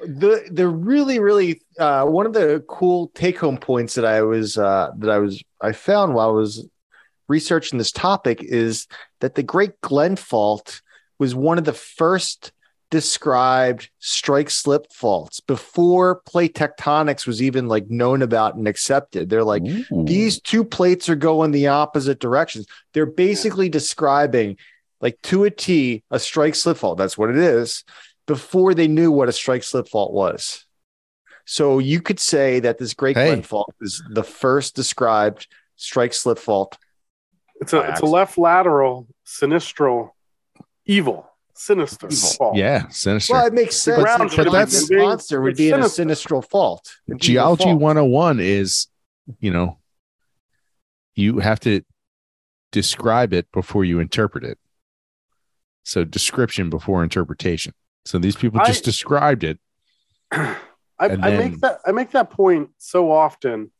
[0.00, 4.56] the the really really uh, one of the cool take home points that I was
[4.56, 6.66] uh, that I was I found while I was
[7.28, 8.86] researching this topic is
[9.20, 10.80] that the Great Glen Fault
[11.18, 12.52] was one of the first
[12.90, 19.28] described strike slip faults before plate tectonics was even like known about and accepted.
[19.28, 20.04] They're like Ooh.
[20.04, 22.66] these two plates are going the opposite directions.
[22.94, 24.56] They're basically describing,
[25.00, 26.98] like to a T, a strike slip fault.
[26.98, 27.84] That's what it is.
[28.26, 30.64] Before they knew what a strike slip fault was.
[31.44, 33.28] So you could say that this Great Hey.
[33.28, 36.76] Glen fault is the first described strike slip fault.
[37.60, 40.10] It's a it's a left lateral sinistral
[40.88, 42.28] evil sinister Evil.
[42.30, 42.56] fault.
[42.56, 43.32] yeah, sinister.
[43.34, 44.02] Well, it makes sense.
[44.02, 45.06] ground It's should like be this moving.
[45.06, 46.28] monster would It's be in a sinister.
[46.28, 46.88] sinistral fault.
[47.08, 47.80] An evil Geology fault.
[47.80, 48.86] 101 is,
[49.40, 49.78] you know,
[51.14, 51.82] you have to
[52.72, 54.58] describe it before you interpret it.
[55.84, 57.72] So description before interpretation.
[58.04, 59.58] So these people just I- described it.
[60.32, 60.56] I,
[61.00, 63.70] And I then- make that I make that point so often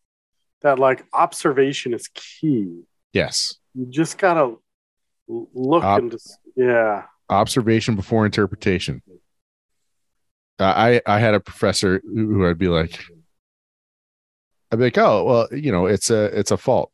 [0.62, 2.82] that like observation is key.
[3.12, 3.56] Yes.
[3.74, 4.62] You just gotta l-
[5.28, 7.04] look Ob- and just yeah.
[7.30, 9.02] Observation before interpretation.
[10.58, 12.98] I I had a professor who I'd be like,
[14.72, 16.90] I'd be like, oh well, you know, it's a it's a fault,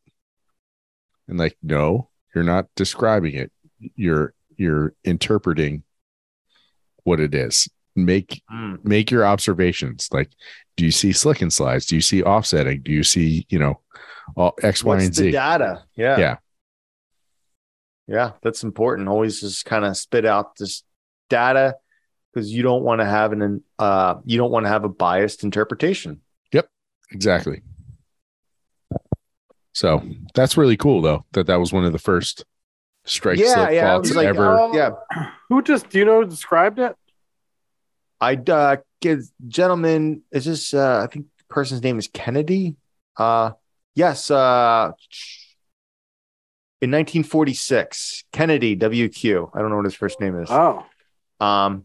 [1.28, 3.50] and like, no, you're not describing it.
[3.96, 5.82] You're you're interpreting
[7.04, 7.68] what it is.
[7.96, 8.84] Make Mm.
[8.84, 10.08] make your observations.
[10.12, 10.30] Like,
[10.76, 11.86] do you see slickensides?
[11.86, 12.82] Do you see offsetting?
[12.82, 13.80] Do you see you know
[14.36, 15.30] all X, Y, What's and the Z?
[15.30, 15.84] data?
[15.94, 16.18] Yeah.
[16.18, 16.36] Yeah.
[18.06, 19.08] Yeah, that's important.
[19.08, 20.82] Always just kind of spit out this
[21.30, 21.76] data
[22.32, 25.42] because you don't want to have an uh you don't want to have a biased
[25.42, 26.20] interpretation.
[26.52, 26.68] Yep,
[27.12, 27.62] exactly.
[29.72, 30.02] So
[30.34, 32.44] that's really cool, though, that that was one of the first
[33.04, 34.60] strike Yeah, slip yeah, it faults was like, ever.
[34.60, 34.90] Oh, Yeah.
[35.48, 36.94] Who just do you know described it?
[38.20, 42.76] I uh get gentleman, is this uh I think the person's name is Kennedy.
[43.16, 43.52] Uh
[43.94, 44.92] yes, uh
[46.84, 49.50] in 1946, Kennedy WQ.
[49.54, 50.50] I don't know what his first name is.
[50.50, 50.84] Oh,
[51.40, 51.84] Um,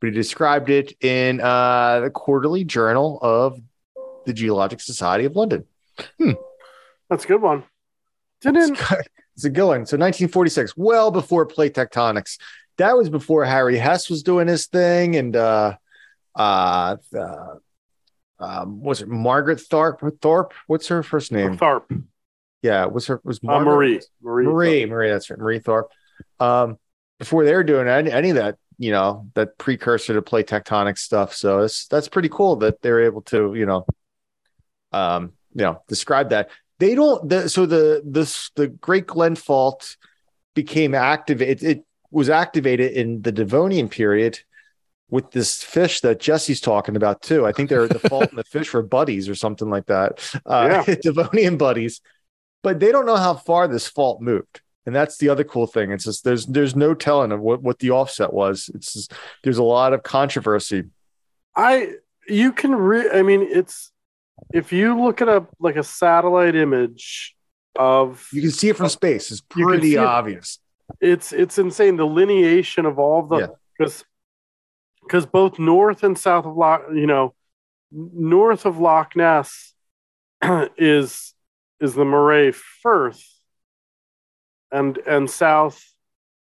[0.00, 3.58] but he described it in uh, the Quarterly Journal of
[4.26, 5.64] the Geologic Society of London.
[7.08, 7.64] that's a good one.
[8.42, 8.78] Didn't
[9.34, 9.86] It's a good one.
[9.86, 12.38] So 1946, well before plate tectonics.
[12.76, 15.76] That was before Harry Hess was doing his thing, and uh,
[16.36, 17.54] uh, uh
[18.38, 20.02] um, was it Margaret Thorpe?
[20.20, 20.52] Thorpe?
[20.66, 21.56] What's her first name?
[21.56, 22.04] Tharp?
[22.64, 23.20] Yeah, what's her?
[23.24, 23.60] Was Uh?
[23.60, 24.00] Marie.
[24.22, 24.46] Marie.
[24.46, 25.92] Marie, Marie, that's right, Marie Thorpe.
[26.40, 26.78] Um,
[27.18, 30.96] before they were doing any, any of that, you know, that precursor to plate tectonic
[30.96, 31.34] stuff.
[31.34, 33.84] So it's that's pretty cool that they're able to, you know,
[34.92, 36.48] um, you know, describe that.
[36.78, 37.28] They don't.
[37.28, 39.98] The, so the this the Great Glen Fault
[40.54, 41.42] became active.
[41.42, 44.40] It, it was activated in the Devonian period
[45.10, 47.44] with this fish that Jesse's talking about too.
[47.44, 50.18] I think they're the fault and the fish were buddies or something like that.
[50.46, 52.00] Uh, Devonian buddies,
[52.64, 54.60] but they don't know how far this fault moved.
[54.86, 55.92] And that's the other cool thing.
[55.92, 58.68] It's just there's there's no telling of what, what the offset was.
[58.74, 60.84] It's just, there's a lot of controversy.
[61.56, 61.92] I
[62.28, 63.92] you can re I mean it's
[64.52, 67.34] if you look at a like a satellite image
[67.76, 69.30] of You can see it from space.
[69.30, 69.98] It's pretty see it.
[69.98, 70.58] obvious.
[71.00, 73.46] it's it's insane the lineation of all Yeah.
[73.46, 74.04] the because
[75.02, 77.34] because both north and south of Loch you know
[77.90, 79.72] north of Loch Ness
[80.76, 81.33] is
[81.80, 83.22] is the Moray Firth,
[84.70, 85.82] and and south,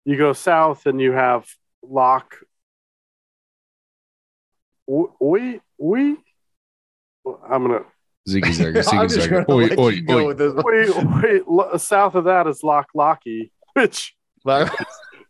[0.05, 1.45] you go south and you have
[1.83, 2.35] Loch.
[4.87, 6.17] We we,
[7.25, 7.81] I'm gonna
[8.27, 10.35] Ziggy Oi, oi, oi.
[10.35, 10.63] one.
[10.65, 11.81] wait wait.
[11.81, 14.15] south of that is Loch Lochy, which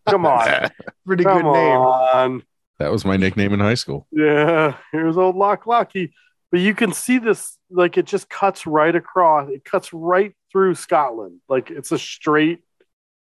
[0.07, 0.69] come on,
[1.05, 1.79] Pretty come good name.
[1.79, 2.43] on.
[2.79, 4.07] That was my nickname in high school.
[4.11, 6.11] Yeah, here's old Loch Lochy.
[6.51, 9.49] But you can see this, like it just cuts right across.
[9.49, 11.39] It cuts right through Scotland.
[11.49, 12.59] Like it's a straight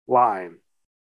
[0.08, 0.58] line.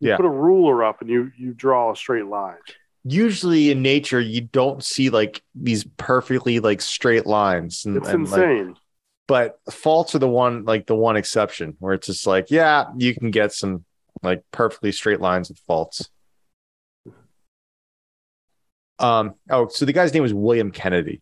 [0.01, 0.17] You Yeah.
[0.17, 2.57] put a ruler up and you you draw a straight line.
[3.05, 7.85] Usually in nature, you don't see like these perfectly like straight lines.
[7.85, 8.77] And, It's and, like, insane.
[9.27, 13.15] but faults are the one like the one exception where it's just like, yeah, you
[13.15, 13.85] can get some
[14.23, 16.09] like perfectly straight lines with faults.
[18.99, 19.35] Um.
[19.51, 21.21] Oh, so the guy's name was William Kennedy,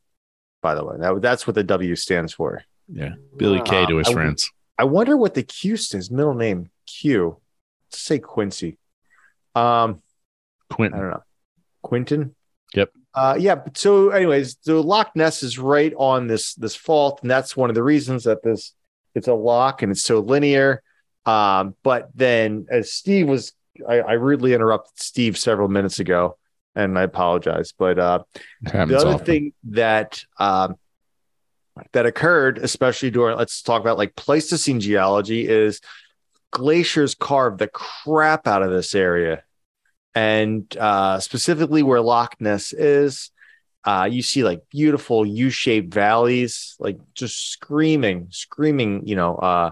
[0.63, 0.97] by the way.
[0.99, 2.63] That, that's what the W stands for.
[2.89, 3.15] Yeah.
[3.37, 4.51] Billy K to his I- friends.
[4.79, 6.11] I wonder what the Q stands.
[6.11, 7.37] Middle name Q.
[7.89, 8.79] Let's say Quincy.
[9.55, 10.03] Um.
[10.71, 10.95] Quint.
[10.95, 11.23] I don't know.
[11.83, 12.35] Quinton.
[12.75, 12.93] Yep.
[13.13, 13.57] Uh, yeah.
[13.57, 17.69] But so, anyways, the Loch Ness is right on this this fault, and that's one
[17.69, 18.75] of the reasons that this
[19.15, 20.83] it's a loch and it's so linear.
[21.27, 23.53] Um, but then, as Steve was,
[23.87, 26.39] I, I rudely interrupted Steve several minutes ago,
[26.75, 27.73] and I apologize.
[27.77, 28.23] But uh,
[28.63, 29.27] the other often.
[29.27, 30.77] thing that um,
[31.93, 35.81] that occurred, especially during let's talk about like Pleistocene geology, is
[36.51, 39.43] glaciers carved the crap out of this area,
[40.15, 43.31] and uh, specifically where Loch Ness is.
[43.83, 49.71] Uh, you see like beautiful U-shaped valleys, like just screaming, screaming, you know, uh,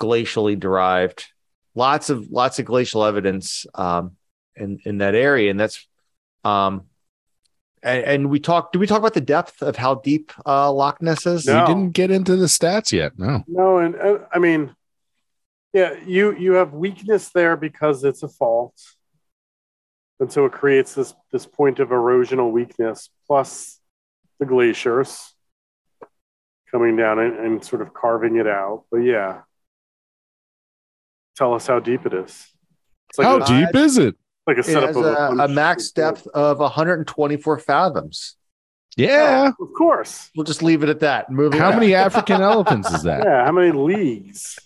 [0.00, 1.26] glacially derived.
[1.74, 4.12] Lots of lots of glacial evidence um,
[4.56, 5.86] in in that area, and that's
[6.44, 6.86] um,
[7.82, 8.72] and, and we talked.
[8.72, 11.46] Do we talk about the depth of how deep uh, Loch Ness is?
[11.46, 11.60] No.
[11.60, 13.18] We didn't get into the stats yet.
[13.18, 13.44] No.
[13.46, 14.74] No, and uh, I mean,
[15.72, 18.74] yeah, you you have weakness there because it's a fault,
[20.20, 23.80] and so it creates this this point of erosional weakness plus
[24.38, 25.32] the glaciers
[26.70, 28.84] coming down and, and sort of carving it out.
[28.90, 29.42] But yeah,
[31.36, 32.46] tell us how deep it is.
[33.16, 34.16] Like How deep is it?
[34.46, 38.36] Like a It setup has of a, a, a max depth of 124 fathoms.
[38.96, 39.48] Yeah.
[39.48, 40.30] Of course.
[40.34, 41.30] We'll just leave it at that.
[41.30, 41.60] Moving.
[41.60, 41.74] How on.
[41.78, 43.24] many African elephants is that?
[43.24, 43.44] Yeah.
[43.44, 44.58] How many leagues?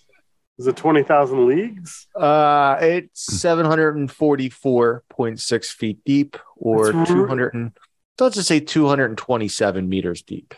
[0.57, 2.07] Is it twenty thousand leagues?
[2.15, 7.53] Uh, it's 744.6 feet deep, or 200.
[7.53, 7.71] And,
[8.19, 10.53] let's just say 227 meters deep.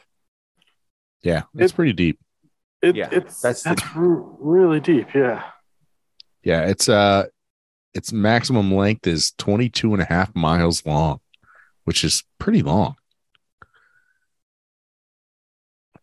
[1.22, 1.44] Yeah.
[1.56, 2.20] It's It- pretty deep.
[2.82, 5.14] It, Yeah, it's that's that's, the- r- really deep.
[5.16, 5.44] Yeah.
[6.44, 6.66] Yeah.
[6.66, 7.28] It's uh
[7.94, 11.20] its maximum length is 22 and a half miles long,
[11.86, 12.96] which is pretty long.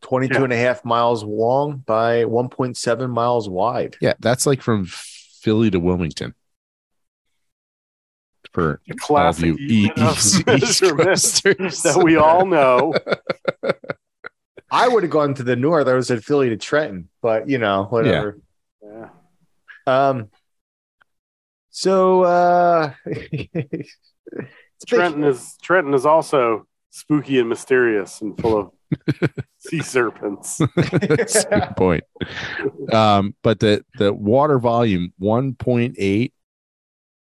[0.03, 0.45] 22 Yeah.
[0.45, 3.97] and a half miles long by 1.7 miles wide.
[4.01, 4.15] Yeah.
[4.19, 6.35] That's like from Philly to Wilmington.
[8.53, 11.83] For The all of you E- unit East, East Coasters.
[11.83, 12.95] that we all know.
[14.73, 15.87] I would have gone to the north.
[15.87, 18.39] I was at Philly to Trenton, but you know, whatever.
[18.83, 19.09] Yeah.
[19.87, 20.31] Um.
[21.71, 22.93] So, uh.
[24.87, 28.71] Trenton is Trenton is also spooky and mysterious and full of
[29.59, 30.61] sea serpents.
[30.77, 32.05] That's a good point.
[32.93, 36.33] Um, but the the water volume 1.8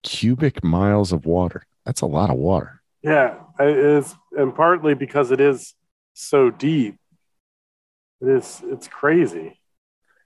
[0.02, 1.64] cubic miles of water.
[1.85, 2.82] That's a lot of water.
[3.02, 5.74] Yeah, it is, and partly because it is
[6.14, 6.96] so deep.
[8.20, 8.62] It is.
[8.64, 9.61] It's crazy.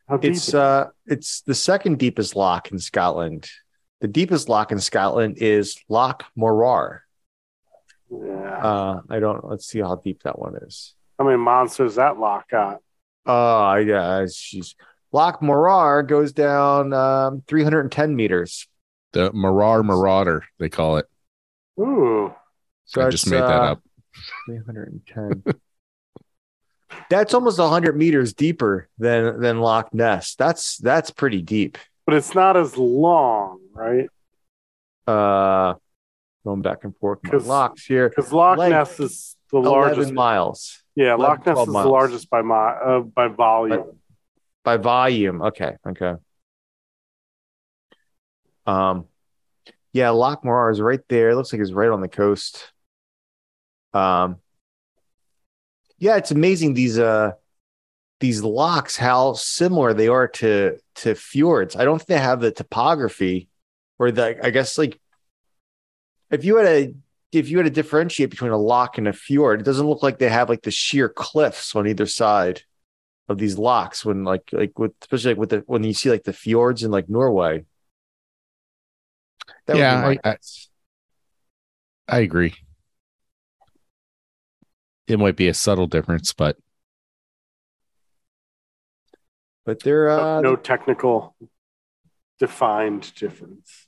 [0.09, 0.33] How deep?
[0.33, 0.54] It's it is.
[0.54, 3.48] uh, it's the second deepest loch in Scotland.
[4.01, 7.03] The deepest loch in Scotland is Loch Morar.
[8.11, 8.57] yeah.
[8.57, 9.45] Uh, I don't.
[9.45, 10.95] Let's see how deep that one is.
[11.19, 12.81] How many monsters that loch got?
[13.27, 14.75] Oh, yeah, she's
[15.13, 18.67] Loch Morar goes down um, 310 meters.
[19.13, 21.07] The Morar Marauder, they call it.
[21.79, 22.33] Ooh,
[22.85, 23.83] So I just it's, made that uh, up.
[24.46, 25.42] 310.
[27.11, 30.35] that's almost 100 meters deeper than than Loch Ness.
[30.37, 31.77] That's that's pretty deep.
[32.11, 34.08] But it's not as long, right?
[35.06, 35.75] Uh,
[36.44, 37.21] going back and forth.
[37.23, 38.08] My 'Cause- lochs here.
[38.08, 40.13] Because Loch Ness is the 11 largest.
[40.13, 41.85] miles Yeah, 11, Loch Ness is miles.
[41.85, 44.00] the largest by my uh, by volume.
[44.65, 45.40] by volume.
[45.42, 46.15] Okay, okay.
[48.67, 49.06] Um,
[49.92, 51.31] yeah, Loch Morar is right there.
[51.31, 52.73] It looks like it's right on the coast.
[53.92, 54.37] Um,
[55.98, 57.33] yeah, it's amazing these uh
[58.21, 61.75] these lochs how similar they are to to fjords.
[61.77, 63.48] I don't think they have the topography
[63.98, 65.00] or the I guess like
[66.31, 66.94] if you had a
[67.33, 70.18] if you had to differentiate between a loch and a fjord, it doesn't look like
[70.18, 72.62] they have like the sheer cliffs on either side
[73.29, 76.25] of these lochs when like like with especially like with the when you see like
[76.25, 77.64] the fjords in like Norway.
[79.66, 80.38] That would be Yeah, I- I-
[82.08, 82.54] I agree.
[85.06, 86.56] It might be a subtle difference, but
[89.65, 91.35] but they're uh no technical
[92.38, 93.87] defined difference.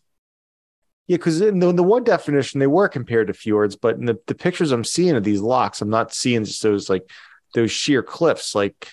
[1.09, 4.07] Yeah, because in the, in the one definition they were compared to fjords, but in
[4.07, 7.11] the, the pictures I'm seeing of these lochs, I'm not seeing just those like
[7.55, 8.55] those sheer cliffs.
[8.55, 8.93] Like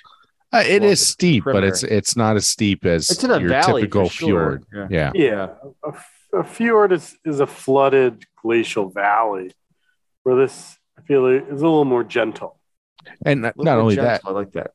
[0.51, 3.39] uh, it Well, is steep, but it's it's not as steep as it's in a
[3.39, 4.61] your valley, typical sure.
[4.61, 4.65] fjord.
[4.73, 4.88] Yeah.
[4.89, 5.11] Yeah.
[5.13, 5.47] Yeah,
[5.84, 9.51] a, a fjord is, is a flooded glacial valley,
[10.23, 12.59] where this I feel is a little more gentle.
[13.23, 14.71] And not, not only gentle, that, I like that.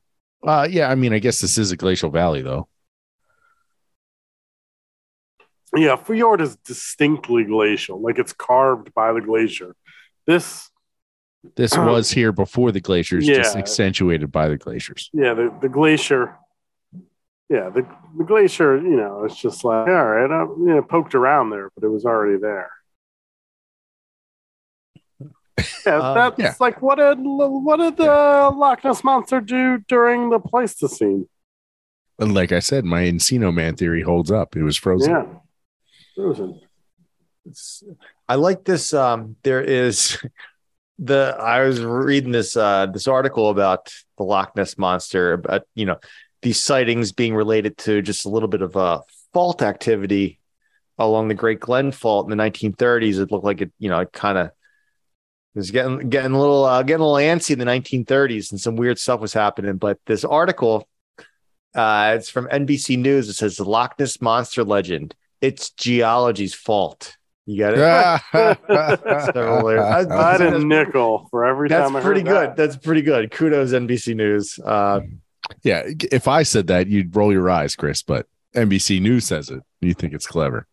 [0.47, 2.69] Uh, yeah, I mean, I guess this is a glacial valley, though.
[5.77, 9.75] Yeah, fjord is distinctly glacial, like it's carved by the glacier.
[10.27, 10.71] This,
[11.57, 15.11] This was here before the glaciers, just accentuated by the glaciers.
[15.13, 16.37] yeah, the, the glacier.
[17.51, 17.87] Yeah, the,
[18.17, 21.71] the glacier, you know, it's just like, all right, I you know, poked around there,
[21.75, 22.71] but it was already there.
[25.87, 26.55] Yeah, Um, that's yeah.
[26.59, 28.05] like what did what did the
[28.57, 31.29] Loch Ness monster do during the Pleistocene?
[32.19, 34.57] And like I said, my Encino Man theory holds up.
[34.57, 35.11] It was frozen.
[35.11, 35.25] Yeah,
[36.17, 36.61] frozen.
[37.47, 37.83] It's,
[38.29, 38.95] I like this.
[38.95, 40.19] Um, there is
[40.99, 45.87] the I was reading this uh this article about the Loch Ness monster, about you
[45.87, 45.99] know
[46.43, 49.01] these sightings being related to just a little bit of uh
[49.33, 50.39] fault activity
[50.99, 53.19] along the Great Glen Fault in the 1930s.
[53.19, 54.51] It looked like it, you know, it kind of
[55.55, 58.77] was getting getting a little uh, getting a little antsy in the 1930s, and some
[58.77, 59.77] weird stuff was happening.
[59.77, 60.89] But this article,
[61.75, 63.29] uh, it's from NBC News.
[63.29, 65.15] It says the Loch Ness monster legend.
[65.41, 67.17] It's geology's fault.
[67.47, 69.33] You got it.
[69.35, 69.81] Several layers.
[69.83, 72.49] I- I had a nickel for every That's time I pretty heard good.
[72.51, 72.57] that.
[72.57, 73.31] That's pretty good.
[73.31, 74.59] Kudos NBC News.
[74.65, 75.01] Uh,
[75.63, 75.83] yeah.
[76.11, 78.27] If I said that, you'd roll your eyes, Chris, but
[78.57, 79.61] NBC News says it.
[79.83, 80.67] You think it's clever.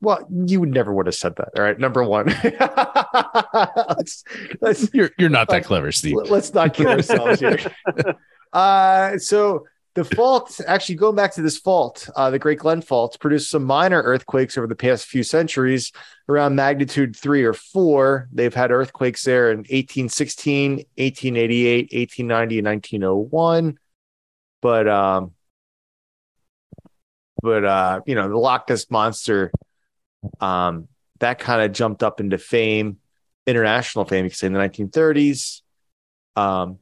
[0.00, 1.50] Well, you would never would have said that.
[1.56, 2.26] All right, number one.
[3.96, 4.24] let's,
[4.60, 6.16] let's You're you're not that clever, Steve.
[6.16, 7.58] let's not kill ourselves here.
[8.50, 13.18] Uh, so the fault, actually going back to this fault, uh, the Great Glen Fault
[13.20, 15.92] produced some minor earthquakes over the past few centuries,
[16.30, 18.28] around magnitude three or four.
[18.32, 23.78] They've had earthquakes there in 1816, 1888, 1890, and 1901.
[24.62, 25.32] But um,
[27.42, 29.52] but uh, you know, the Loch Ness monster,
[30.40, 30.88] um,
[31.20, 32.98] that kind of jumped up into fame,
[33.46, 35.62] international fame, you could say in the 1930s.
[36.36, 36.78] Um,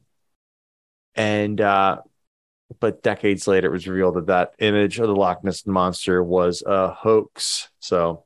[1.15, 1.97] and uh,
[2.79, 6.63] but decades later, it was revealed that that image of the Loch Ness monster was
[6.65, 7.69] a hoax.
[7.79, 8.25] So,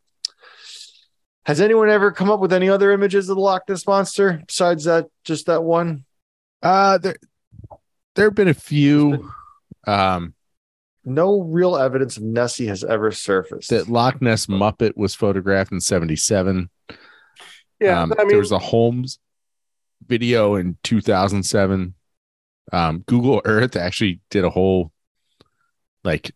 [1.46, 4.84] has anyone ever come up with any other images of the Loch Ness monster besides
[4.86, 5.08] that?
[5.24, 6.06] Just that one?
[6.62, 7.16] Uh there
[8.16, 9.32] there have been a few
[9.88, 10.34] um
[11.04, 13.70] No real evidence of Nessie has ever surfaced.
[13.70, 16.70] that Loch Ness Muppet was photographed in 77.
[17.80, 19.18] Yeah, Um, I mean, there was a Holmes
[20.06, 21.96] video in 2007.
[22.72, 24.92] Um, Google Earth actually did a whole
[26.04, 26.32] like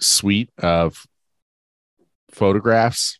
[0.00, 1.04] suite of
[2.30, 3.18] photographs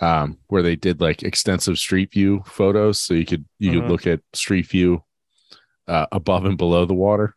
[0.00, 3.00] um, where they did like extensive street view photos.
[3.00, 3.74] So you could you Mhm.
[3.80, 5.02] could look at street view
[5.88, 7.34] uh, above and below the water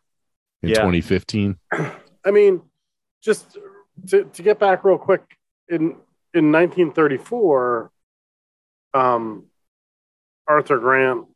[0.62, 0.76] in Yeah.
[0.76, 1.56] 2015.
[2.24, 2.62] I mean,
[3.22, 3.58] just
[4.08, 5.22] to, to get back real quick
[5.68, 5.96] in
[6.32, 7.90] in 1934,
[8.94, 9.46] um,
[10.46, 11.26] Arthur Grant,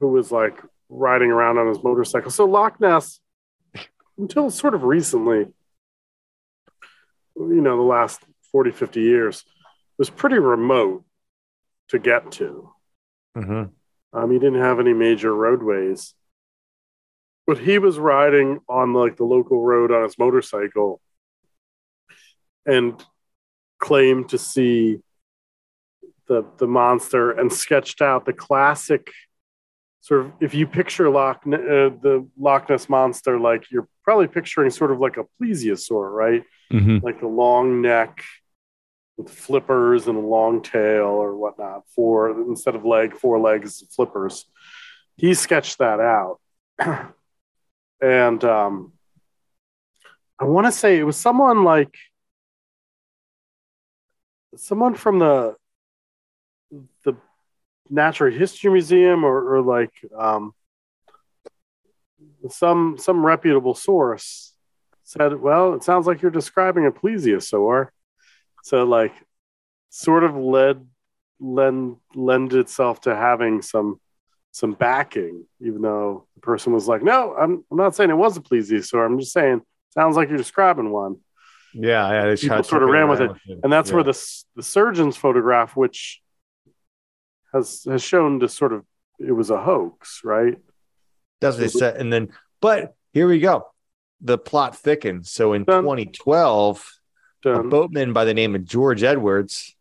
[0.00, 2.30] who was like riding around on his motorcycle.
[2.30, 3.20] So Loch Ness,
[4.18, 5.46] until sort of recently,
[7.36, 8.20] you know, the last
[8.50, 9.44] 40, 50 years,
[9.96, 11.04] was pretty remote
[11.88, 12.70] to get to.
[13.36, 13.70] Mhm.
[14.12, 16.14] Um, he didn't have any major roadways,
[17.46, 21.00] but he was riding on like the local road on his motorcycle,
[22.66, 23.02] and
[23.80, 25.00] claimed to see
[26.28, 29.10] the the monster and sketched out the classic
[30.00, 34.70] sort of if you picture Loch uh, the Loch Ness monster like you're probably picturing
[34.70, 36.44] sort of like a plesiosaur, right?
[36.72, 37.02] Mhm.
[37.02, 38.24] Like the long neck
[39.16, 41.82] with flippers and a long tail or whatnot.
[41.94, 44.44] Four instead of leg, four legs, flippers.
[45.16, 46.40] He sketched that out,
[48.02, 48.92] and um,
[50.38, 51.96] I want to say it was someone like
[54.56, 55.54] someone from the
[57.04, 57.14] the
[57.88, 60.52] Natural History Museum or, or like um,
[62.48, 64.52] some some reputable source
[65.04, 67.88] said, "Well, it sounds like you're describing a plesiosaur."
[68.64, 69.14] So, like,
[69.90, 70.86] sort of led
[71.38, 74.00] lend lend itself to having some
[74.52, 78.36] some backing, even though the person was like, "No, I'm, I'm not saying it was
[78.36, 79.04] a plesiosaur.
[79.04, 81.16] I'm just saying sounds like you're describing one."
[81.74, 82.36] Yeah, yeah.
[82.36, 83.94] People sort of ran with around it, and that's Yeah.
[83.96, 86.20] where the the surgeon's photograph, which
[87.52, 88.84] has has shown to sort of
[89.18, 90.58] it was a hoax, right?
[91.40, 91.96] That's what they said.
[91.96, 92.28] And then,
[92.60, 93.66] but here we go.
[94.20, 95.30] The plot thickens.
[95.30, 95.82] So in Dun.
[95.82, 96.88] 2012,
[97.44, 99.74] a boatman by the name of George Edwards,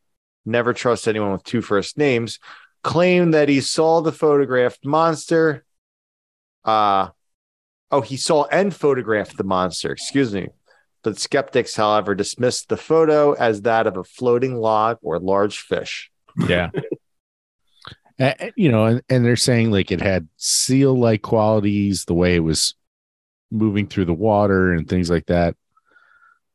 [0.45, 2.39] never trust anyone with two first names,
[2.84, 5.63] claimed that he saw the photographed monster.
[6.63, 7.09] Uh,
[7.91, 10.49] oh, he saw and photographed the monster, excuse me.
[11.03, 16.11] But skeptics, however, dismissed the photo as that of a floating log or large fish.
[16.47, 16.69] Yeah.
[18.19, 22.36] Uh, you know, and, and they're saying like it had seal like qualities, the way
[22.36, 22.75] it was
[23.49, 25.55] moving through the water and things like that.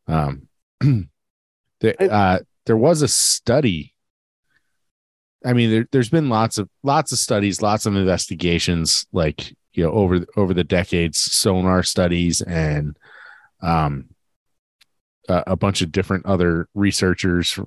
[0.07, 0.47] Um,
[0.81, 3.95] the, uh, there was a study.
[5.47, 9.85] I mean, there, there's been lots of lots of studies, lots of investigations, like you
[9.85, 12.97] know, over over the decades, sonar studies and
[13.63, 14.07] um,
[15.29, 17.59] a, a bunch of different other researchers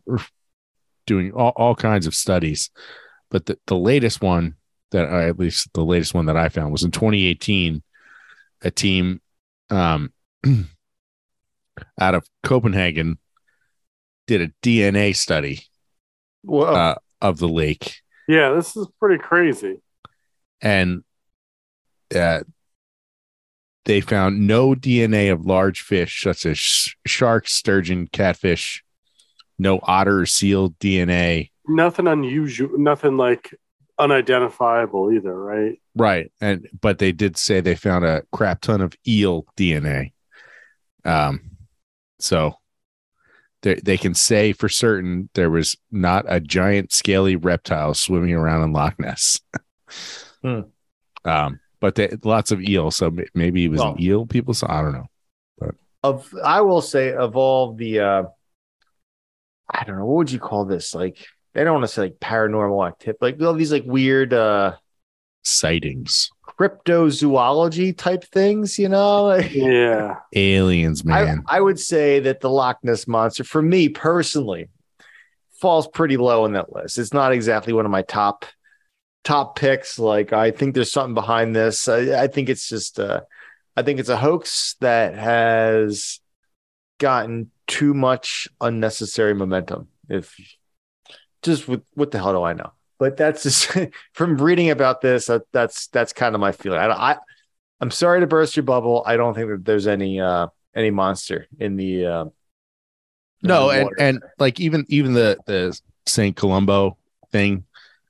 [1.08, 2.70] doing all, all kinds of studies
[3.30, 4.56] but the, the latest one
[4.92, 7.84] that I, at least the latest one that I found was in 2018.
[8.62, 9.22] A team
[9.70, 10.12] um,
[12.00, 13.18] out of Copenhagen
[14.28, 15.62] did a DNA study
[16.42, 16.64] Whoa.
[16.64, 19.78] uh, of the lake, Yeah, this is pretty crazy.
[20.62, 21.04] and
[22.16, 22.42] uh,
[23.86, 28.84] they found no DNA of large fish such as sh- shark, sturgeon, catfish,
[29.58, 31.52] no otter or seal DNA.
[31.68, 33.54] Nothing unusual, nothing like
[33.98, 35.80] unidentifiable either, right?
[35.96, 36.32] Right.
[36.40, 40.14] And but they did say they found a crap ton of eel DNA.
[41.06, 41.42] Um
[42.20, 42.56] so
[43.62, 48.64] they they can say for certain there was not a giant scaly reptile swimming around
[48.64, 49.40] in Loch Ness.
[50.42, 50.62] Hmm.
[51.26, 54.68] Um but they, lots of eel so maybe it was Well- an eel people saw
[54.72, 55.08] I don't know.
[55.58, 58.24] But of I will say of all the uh
[59.70, 62.20] I don't know what would you call this like I don't want to say like
[62.22, 64.76] paranormal activity like all these like weird uh
[65.44, 66.30] Sightings.
[66.60, 70.16] Cryptozoology type things you know like, Yeah.
[70.36, 71.44] Aliens, I, man.
[71.48, 74.70] I would say that the Loch Ness monster for me personally
[75.62, 78.46] falls pretty low on that list it's not exactly one of my top
[79.24, 83.22] top picks like I think there's something behind this I, I think it's just uh
[83.76, 86.20] I think it's a hoax that has
[86.98, 89.88] gotten too much unnecessary momentum.
[90.10, 90.36] If
[91.42, 92.74] just with what the hell do I know?
[93.00, 93.76] But that's just
[94.14, 95.26] from reading about this.
[95.28, 96.80] That, that's that's kind of my feeling.
[96.80, 97.18] I, I
[97.82, 99.04] I'm sorry to burst your bubble.
[99.06, 102.26] I don't think that there's any uh any monster in the uh,
[103.42, 106.36] no in the and and like even even the the St.
[106.36, 106.98] Columbo
[107.32, 107.64] thing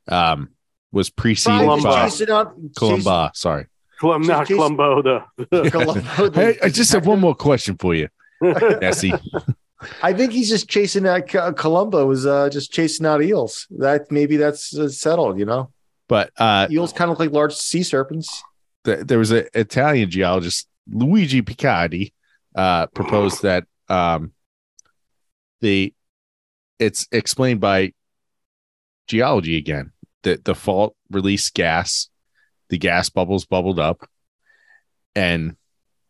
[0.08, 0.50] um
[0.92, 1.84] was preceded Columba.
[1.84, 3.68] by Chasing Columba, sorry.
[4.00, 7.94] Colum, not Columbo, the, chasing- Columbo, the- Hey, I just have one more question for
[7.94, 8.08] you,
[8.42, 9.14] Nessie.
[10.04, 13.68] I think he's just chasing out Columbo was uh, just chasing out eels.
[13.72, 15.40] That maybe that's uh, settled.
[15.40, 15.72] You know,
[16.08, 18.44] But uh, eels kind of look like large sea serpents.
[18.86, 22.12] th- there was an Italian geologist, Luigi Piccardi,
[22.56, 24.34] uh, proposed that um,
[25.62, 25.94] the
[26.78, 27.94] it's explained by
[29.08, 29.92] geology again.
[30.24, 32.10] that the fault released gas,
[32.70, 34.08] the gas bubbles bubbled up,
[35.16, 35.56] and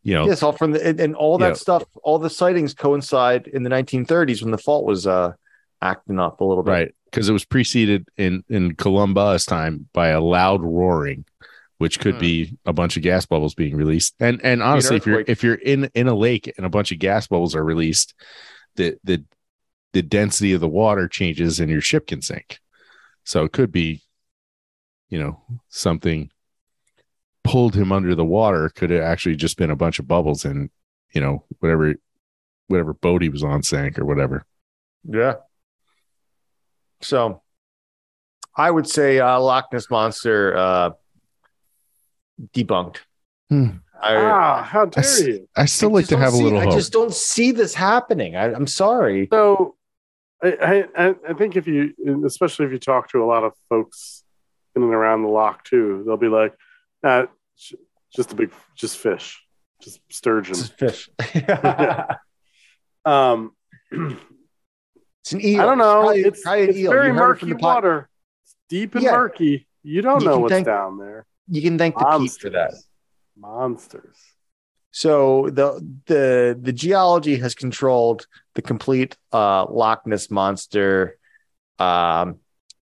[0.04, 1.54] you know Yes, all from the and, and all that Yeah.
[1.54, 1.84] stuff.
[2.04, 5.34] All the sightings coincide in the 1930s when the fault was uh
[5.82, 6.72] acting up a little bit.
[6.72, 11.26] right because it was preceded in in Columba's time by a loud roaring
[11.78, 12.20] which could Hmm.
[12.20, 15.56] be a bunch of gas bubbles being released and and honestly if you're if you're
[15.56, 18.14] in in a lake and a bunch of gas bubbles are released
[18.76, 19.24] the the
[19.94, 22.60] the density of the water changes and your ship can sink
[23.24, 24.02] so it could be
[25.10, 26.30] you know something
[27.50, 30.70] pulled him under the water could have actually just been a bunch of bubbles and
[31.14, 31.96] you know whatever
[32.68, 34.46] whatever boat he was on sank or whatever
[35.04, 35.36] Yeah.
[37.02, 37.42] So
[38.56, 40.90] I would say uh, Loch Ness Monster uh,
[42.54, 42.98] debunked.
[43.50, 43.68] Hmm.
[44.02, 45.48] I, ah, how dare s- you?
[45.56, 46.74] I still I like to don't have a see- little I hope.
[46.74, 48.36] just don't see this happening.
[48.36, 49.28] I, I'm sorry.
[49.32, 49.76] So,
[50.42, 51.94] I, I I think if you,
[52.26, 54.24] especially if you talk to a lot of folks
[54.76, 56.54] in and around the loch too, they'll be like,
[57.04, 57.30] uh, j-
[58.16, 59.44] just a big, just fish,
[59.82, 60.56] just sturgeon.
[60.56, 61.10] A fish.
[63.06, 63.54] Um,
[63.92, 65.62] it's an eel.
[65.62, 66.02] I don't know.
[66.02, 68.10] Probably- It's, probably it's very You heard it from murky the water.
[68.44, 69.12] It's deep and Yeah.
[69.14, 69.68] murky.
[69.84, 71.26] You don't You know what's thank- down there.
[71.48, 72.74] You can thank the peat for that.
[73.38, 74.18] Monsters.
[74.92, 81.18] So the the the geology has controlled the complete uh, Loch Ness monster
[81.80, 82.40] um,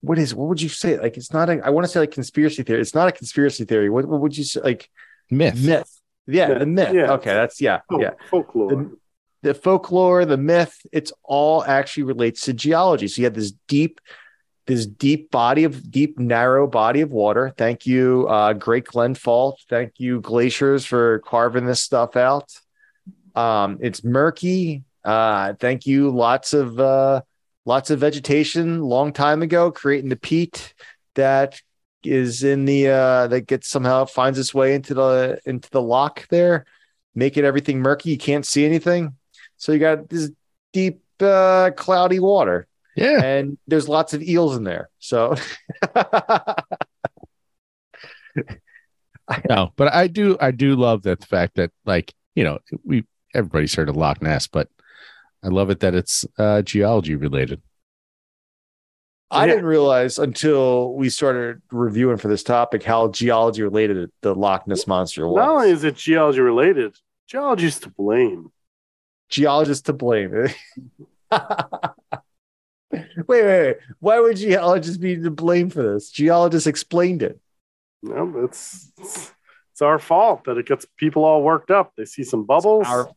[0.03, 0.99] what is what would you say?
[0.99, 2.81] Like it's not a I want to say like conspiracy theory.
[2.81, 3.91] It's not a conspiracy theory.
[3.91, 4.61] What, what would you say?
[4.61, 4.89] Like
[5.31, 5.63] Myth.
[5.63, 6.01] myth.
[6.27, 6.95] Yeah, the myth.
[6.95, 7.13] Yeah.
[7.13, 8.11] Okay, that's yeah, Oh, yeah.
[8.31, 8.71] folklore.
[8.71, 8.97] The-
[9.43, 13.09] The folklore, the myth, it's all actually relates to geology.
[13.09, 13.99] So you have this deep,
[14.67, 17.51] this deep body of deep, narrow body of water.
[17.57, 19.59] Thank you, uh, Great Glen Fault.
[19.71, 22.53] Thank you, glaciers, for carving this stuff out.
[23.35, 24.85] Um, it's murky.
[25.05, 27.23] Uh, thank you, lots of uh,
[27.65, 30.75] lots of vegetation long time ago, creating the peat
[31.15, 31.61] that
[32.03, 36.27] is in the uh that gets somehow finds its way into the into the loch
[36.29, 36.65] there
[37.15, 38.11] making everything murky.
[38.11, 39.17] You can't see anything.
[39.57, 40.31] So you got this
[40.73, 42.67] deep uh cloudy water.
[42.97, 43.23] Yeah.
[43.23, 44.91] and there's lots of eels in there.
[44.99, 45.35] So
[49.49, 53.05] No, but I do I do love that the fact that like, you know, we
[53.35, 54.69] everybody's heard of Loch Ness, but
[55.43, 57.63] I love it that it's uh geology related.
[59.31, 59.53] i Yeah.
[59.55, 64.87] didn't realize until we started reviewing for this topic how geology related the loch ness
[64.87, 66.97] monster was Not only is it geology related,
[67.29, 68.51] geology's to blame.
[69.29, 70.31] geologists to blame
[71.33, 73.77] wait, wait, wait.
[74.01, 76.11] Why would geologists be to blame for this?
[76.11, 77.39] Geologists explained it.
[78.03, 79.33] No, it's, it's
[79.73, 81.93] it's our fault that it gets people all worked up.
[81.97, 82.87] They see some bubbles.
[82.89, 83.09] Our,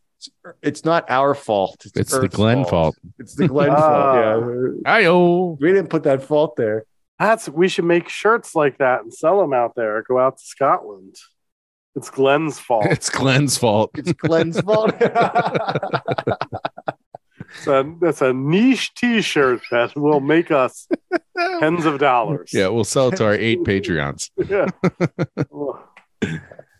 [0.61, 1.85] it's not our fault.
[1.95, 2.95] It's the Earth's Glen fault.
[3.19, 3.75] It's the Glen Ah.
[3.79, 4.15] fault.
[4.85, 5.57] Yeah, Ayo.
[5.59, 6.85] we didn't put that fault there.
[7.19, 10.01] That's we should make shirts like that and sell them out there.
[10.03, 11.15] Go out to Scotland.
[11.95, 12.85] It's Glenn's fault.
[12.87, 13.91] It's Glenn's fault.
[13.95, 14.93] It's Glen's fault.
[17.55, 20.87] It's a, that's a niche T-shirt that will make us
[21.59, 22.49] tens of dollars.
[22.51, 24.31] Yeah, we'll sell it to our eight Patreons.
[24.49, 24.65] yeah.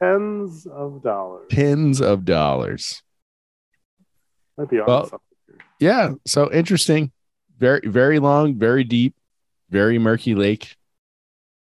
[0.02, 1.46] tens of dollars.
[1.52, 3.04] Tens of dollars.
[4.58, 5.22] Might be Well.
[5.80, 6.14] Yeah.
[6.26, 7.12] So interesting.
[7.58, 9.16] Very, very long, very deep,
[9.70, 10.76] very murky lake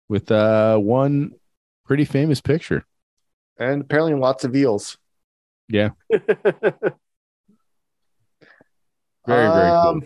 [0.09, 1.31] with uh one
[1.85, 2.85] pretty famous picture.
[3.57, 4.97] and apparently lots of eels.
[5.69, 5.89] Yeah.
[6.09, 6.91] very, very
[9.27, 9.87] cool.
[9.89, 10.01] Um,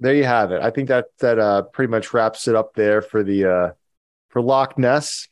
[0.00, 0.60] There you have it.
[0.62, 3.70] I think that that uh, pretty much wraps it up there for the uh,
[4.30, 5.28] for Loch Ness.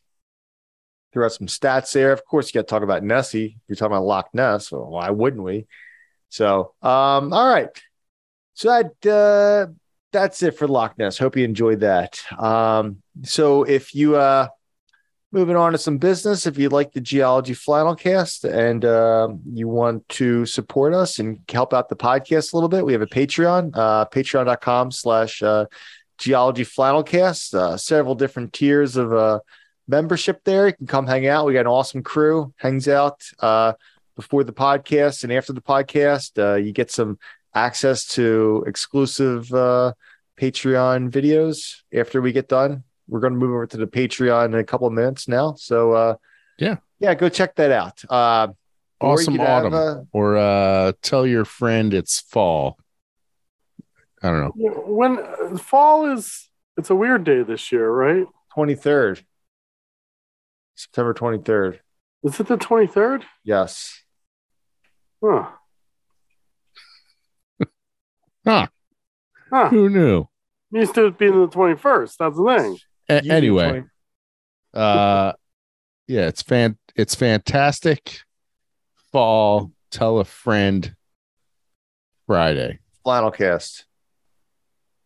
[1.12, 2.12] Threw out some stats there.
[2.12, 3.58] Of course, you got to talk about Nessie.
[3.68, 4.70] You're talking about Loch Ness.
[4.72, 5.66] Well, why wouldn't we?
[6.28, 7.68] So, um, all right.
[8.54, 9.72] So that uh,
[10.12, 11.18] that's it for Loch Ness.
[11.18, 12.20] Hope you enjoyed that.
[12.38, 14.48] Um, so if you uh,
[15.30, 19.68] moving on to some business, if you like the Geology Flannel Cast and um you
[19.68, 23.06] want to support us and help out the podcast a little bit, we have a
[23.06, 25.66] Patreon, uh, patreon.com slash uh,
[26.18, 27.54] Geology Flannelcast.
[27.54, 29.40] Uh, several different tiers of uh,
[29.86, 30.68] membership there.
[30.68, 31.46] You can come hang out.
[31.46, 33.74] We got an awesome crew, hangs out uh,
[34.16, 36.38] before the podcast and after the podcast.
[36.42, 37.18] Uh, you get some
[37.54, 39.92] access to exclusive uh,
[40.40, 42.82] Patreon videos after we get done.
[43.08, 45.54] We're going to move over to the Patreon in a couple of minutes now.
[45.54, 46.14] So, uh,
[46.58, 46.76] Yeah.
[46.98, 48.02] yeah, go check that out.
[48.10, 48.48] Uh,
[49.00, 49.74] or awesome could have, autumn.
[49.74, 52.78] uh, or uh tell your friend it's fall.
[54.22, 54.52] I don't know.
[54.56, 56.48] When uh, fall is,
[56.78, 58.26] it's a weird day this year, right?
[58.56, 59.22] 23rd,
[60.74, 61.78] September 23rd.
[62.22, 63.24] Is it the twenty third?
[63.44, 64.02] Yes.
[65.26, 65.46] Huh.
[68.46, 68.66] Huh.
[69.50, 69.68] Huh.
[69.70, 70.26] Who knew?
[70.70, 72.18] Used to it being the twenty first.
[72.18, 72.78] That's the thing.
[73.08, 73.84] A- anyway,
[74.74, 75.32] uh
[76.06, 78.20] yeah, it's fan it's fantastic.
[79.12, 80.94] Fall, tell a friend
[82.26, 82.78] Friday.
[83.04, 83.84] Flannelcast.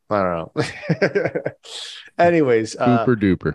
[0.08, 1.42] I don't know.
[2.18, 3.54] Anyways, uh, Super duper.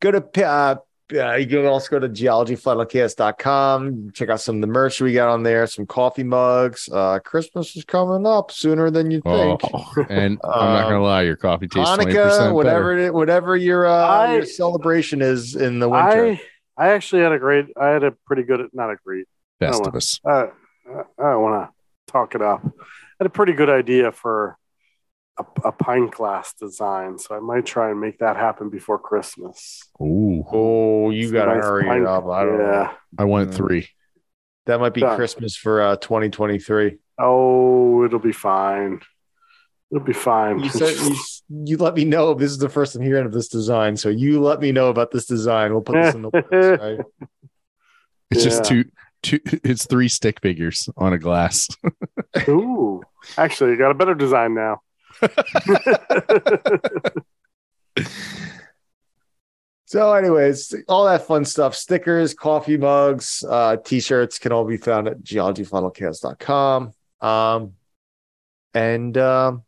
[0.00, 0.76] go to uh,
[1.14, 5.28] uh, you can also go to geologyflannelcast.com check out some of the merch we got
[5.28, 9.94] on there some coffee mugs uh christmas is coming up sooner than you think Oh,
[10.08, 13.06] and I'm not gonna Um, lie, your coffee tastes twenty hanukkah percent whatever better.
[13.06, 16.40] it, whatever your uh I- your celebration is in the winter I
[16.80, 17.66] I actually had a great.
[17.76, 18.60] I had a pretty good.
[18.72, 19.26] Not a great.
[19.60, 20.20] Festivus.
[20.24, 20.46] Uh,
[21.18, 22.60] I don't want to talk it up.
[22.64, 22.70] I
[23.18, 24.56] had a pretty good idea for
[25.38, 29.82] a, a pint glass design, so I might try and make that happen before Christmas.
[30.00, 32.92] Ooh, oh you Some gotta nice hurry pint- it up i don't know yeah.
[33.18, 33.54] I want Mm.
[33.54, 33.88] three.
[34.66, 35.16] that might be Done.
[35.16, 39.00] christmas for uh 2023 Oh, it'll be fine.
[39.90, 40.58] It'll be fine.
[40.60, 41.16] you said you,
[41.64, 44.40] you let me know this is the first i'm hearing of this design so you
[44.40, 47.00] let me know about this design we'll put this in the works, right?
[48.30, 48.84] It's just two
[49.22, 51.66] two it's three stick figures on a glass.
[52.48, 53.02] Ooh,
[53.38, 54.80] actually, you got a better design now.
[59.86, 64.76] So, anyways, all that fun stuff stickers, coffee mugs, uh, t shirts can all be
[64.76, 66.92] found at geologyflannelcast.com.
[67.22, 67.72] Um,
[68.74, 69.62] and um,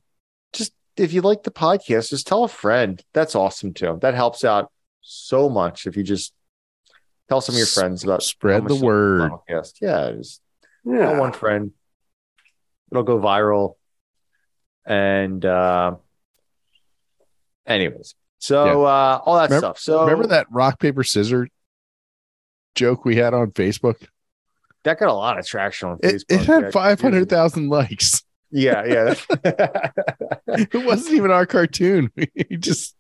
[0.53, 3.03] just if you like the podcast, just tell a friend.
[3.15, 3.99] That's awesome too.
[4.03, 4.71] That helps out
[5.01, 6.35] so much if you just
[7.31, 9.31] tell some of your friends about spread the Homeless word.
[9.31, 9.73] Podcast.
[9.81, 10.43] Yeah, just
[10.85, 11.19] tell Yeah.
[11.19, 11.71] one friend.
[12.93, 13.77] It'll go viral.
[14.91, 15.95] And uh
[17.67, 18.15] anyways.
[18.39, 19.79] So uh all that Remember- stuff.
[19.79, 21.49] So Remember that rock paper scissors
[22.75, 24.07] joke we had on Facebook?
[24.83, 26.25] that got a lot of traction on Facebook.
[26.29, 28.23] it yeah, had five hundred thousand likes.
[28.51, 29.15] Yeah, yeah.
[30.49, 32.11] It wasn't even our cartoon.
[32.17, 32.97] We just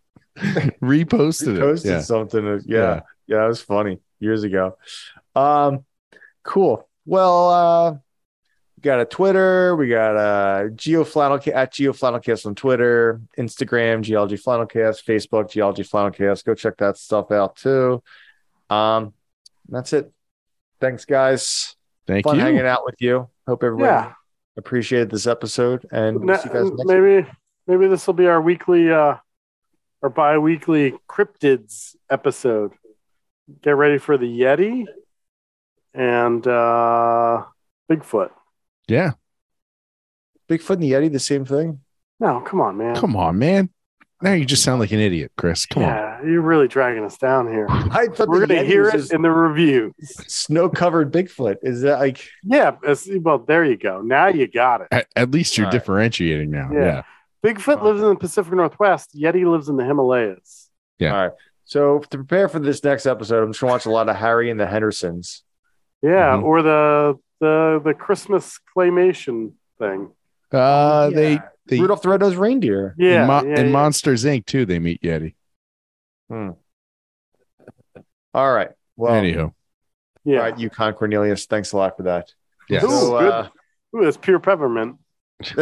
[0.81, 1.61] reposted it.
[1.61, 2.01] posted Yeah.
[2.03, 2.45] something.
[2.45, 2.79] that- Yeah.
[2.79, 4.77] Yeah, yeah, it was funny years ago.
[5.35, 5.85] Um,
[6.45, 6.89] cool.
[7.05, 7.95] Well, uh,
[8.81, 9.77] we got a Twitter.
[9.77, 15.83] We got a Geo Flannelcast at Geo Flannelcast on Twitter, Instagram, Geology Flannelcast, Facebook, Geology
[15.83, 16.45] Flannelcast.
[16.47, 18.03] Go check that stuff out too.
[18.71, 19.13] Um,
[19.69, 20.11] that's it.
[20.81, 21.77] Thanks, guys.
[22.07, 22.41] Thank Fun you.
[22.41, 23.29] hanging out with you.
[23.47, 24.13] Hope everyone Yeah.
[24.57, 26.87] appreciated this episode, and we'll Na- see you guys next week.
[26.87, 27.31] maybe
[27.67, 29.17] maybe this will be our weekly uh
[30.03, 32.73] our bi-weekly cryptids episode.
[33.61, 34.87] Get ready for the Yeti
[35.93, 37.45] and uh
[37.91, 38.31] Bigfoot.
[38.91, 39.13] Yeah.
[40.49, 41.81] Bigfoot and the Yeti, the same thing.
[42.19, 42.97] No, come on, man.
[42.97, 43.71] Come on, man.
[44.23, 45.65] Now you just sound like an idiot, Chris.
[45.65, 45.89] Come on.
[45.89, 47.67] yeah, you're really dragging us down here.
[47.71, 49.95] I thought We're gonna hear it in the review.
[50.27, 51.57] snow-covered Bigfoot.
[51.63, 52.29] Is that like?
[52.43, 52.77] Yeah,
[53.23, 54.03] well, there you go.
[54.03, 54.89] Now you got it.
[54.91, 55.79] At, at least you're All right.
[55.79, 56.69] differentiating now.
[56.71, 56.81] Yeah.
[56.81, 57.03] Yeah.
[57.43, 59.17] Bigfoot lives in the Pacific Northwest.
[59.17, 60.69] Yeti lives in the Himalayas.
[60.99, 61.15] Yeah.
[61.15, 61.33] All right.
[61.65, 64.51] So to prepare for this next episode, I'm just gonna watch a lot of Harry
[64.51, 65.45] and the Hendersons.
[66.03, 66.43] Yeah, Mhm.
[66.43, 70.11] or the the the Christmas claymation thing.
[70.53, 71.17] Uh, Yeah.
[71.17, 72.95] they they Rudolph the Red-Nosed Reindeer.
[72.99, 73.73] Yeah, in, Mo- yeah, in yeah.
[73.73, 74.47] Monsters Inc.
[74.47, 74.67] too.
[74.67, 75.35] They meet Yeti.
[76.29, 76.51] Hmm.
[78.35, 78.71] All right.
[78.97, 79.53] Well, Anyhow,
[80.25, 80.39] yeah.
[80.39, 81.47] all right, Yukon Cornelius.
[81.47, 82.33] Thanks a lot for that.
[82.69, 82.85] yes.
[82.85, 83.49] Ooh, So, uh,
[83.97, 84.97] Ooh, that's pure peppermint.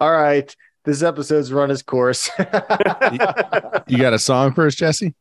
[0.00, 0.54] all right.
[0.84, 2.30] This episode's run its course.
[2.38, 5.14] you got a song for us, Jesse?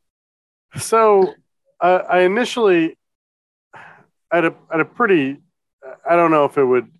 [0.77, 1.33] so
[1.81, 2.97] uh, I initially
[4.37, 5.37] at a at a pretty
[6.09, 6.91] I don't know if it would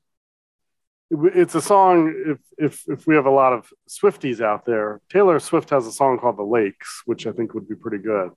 [1.11, 5.01] it's a song if if if we have a lot of Swifties out there.
[5.09, 8.31] Taylor Swift has a song called The Lakes, which I think would be pretty good.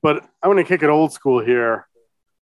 [0.00, 1.88] But I'm going to kick it old school here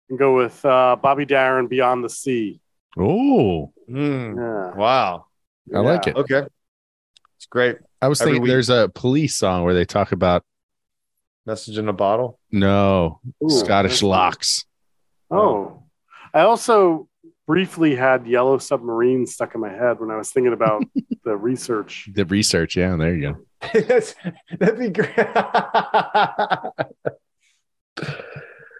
[0.10, 2.60] and go with uh, Bobby Darin Beyond the Sea.
[2.98, 4.38] Oh, Hmm.
[4.38, 4.72] Yeah.
[4.76, 5.26] Wow.
[5.74, 6.16] I like it.
[6.18, 6.44] Okay.
[7.38, 7.78] It's great.
[8.02, 8.50] I was Every thinking week.
[8.52, 10.44] there's a police song where they talk about
[11.46, 12.40] Message in a bottle.
[12.52, 14.65] no Ooh, Scottish lochs.
[15.36, 15.84] Oh,
[16.34, 17.08] I also
[17.48, 20.84] briefly had Yellow Submarine stuck in my head when I was thinking about
[21.24, 22.10] the research.
[22.14, 23.38] The research, yeah, there you go.
[23.74, 24.16] That's-
[24.60, 25.16] That'd be great.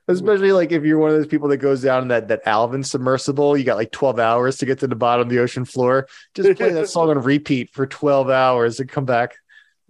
[0.08, 2.84] Especially like if you're one of those people that goes down in that that Alvin
[2.84, 6.08] submersible, you got like 12 hours to get to the bottom of the ocean floor.
[6.36, 9.36] Just play that song on repeat for 12 hours and come back.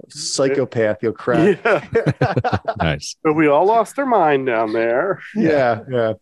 [0.09, 1.59] Psychopath, you'll crack.
[1.65, 3.15] Yeah, Nice.
[3.23, 5.21] but we all lost our mind down there.
[5.35, 6.13] yeah, yeah.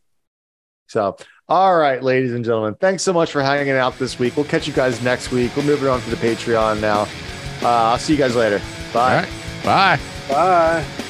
[0.94, 1.18] So,
[1.50, 4.38] all right, ladies and gentlemen, thanks so much for hanging out this week.
[4.38, 5.58] We'll catch you guys next week.
[5.58, 7.02] We're moving on to the Patreon now.
[7.64, 8.62] Uh, I'll see you guys later.
[8.94, 9.16] Bye.
[9.16, 9.30] All right.
[9.64, 10.00] Bye.
[10.30, 11.03] Bye.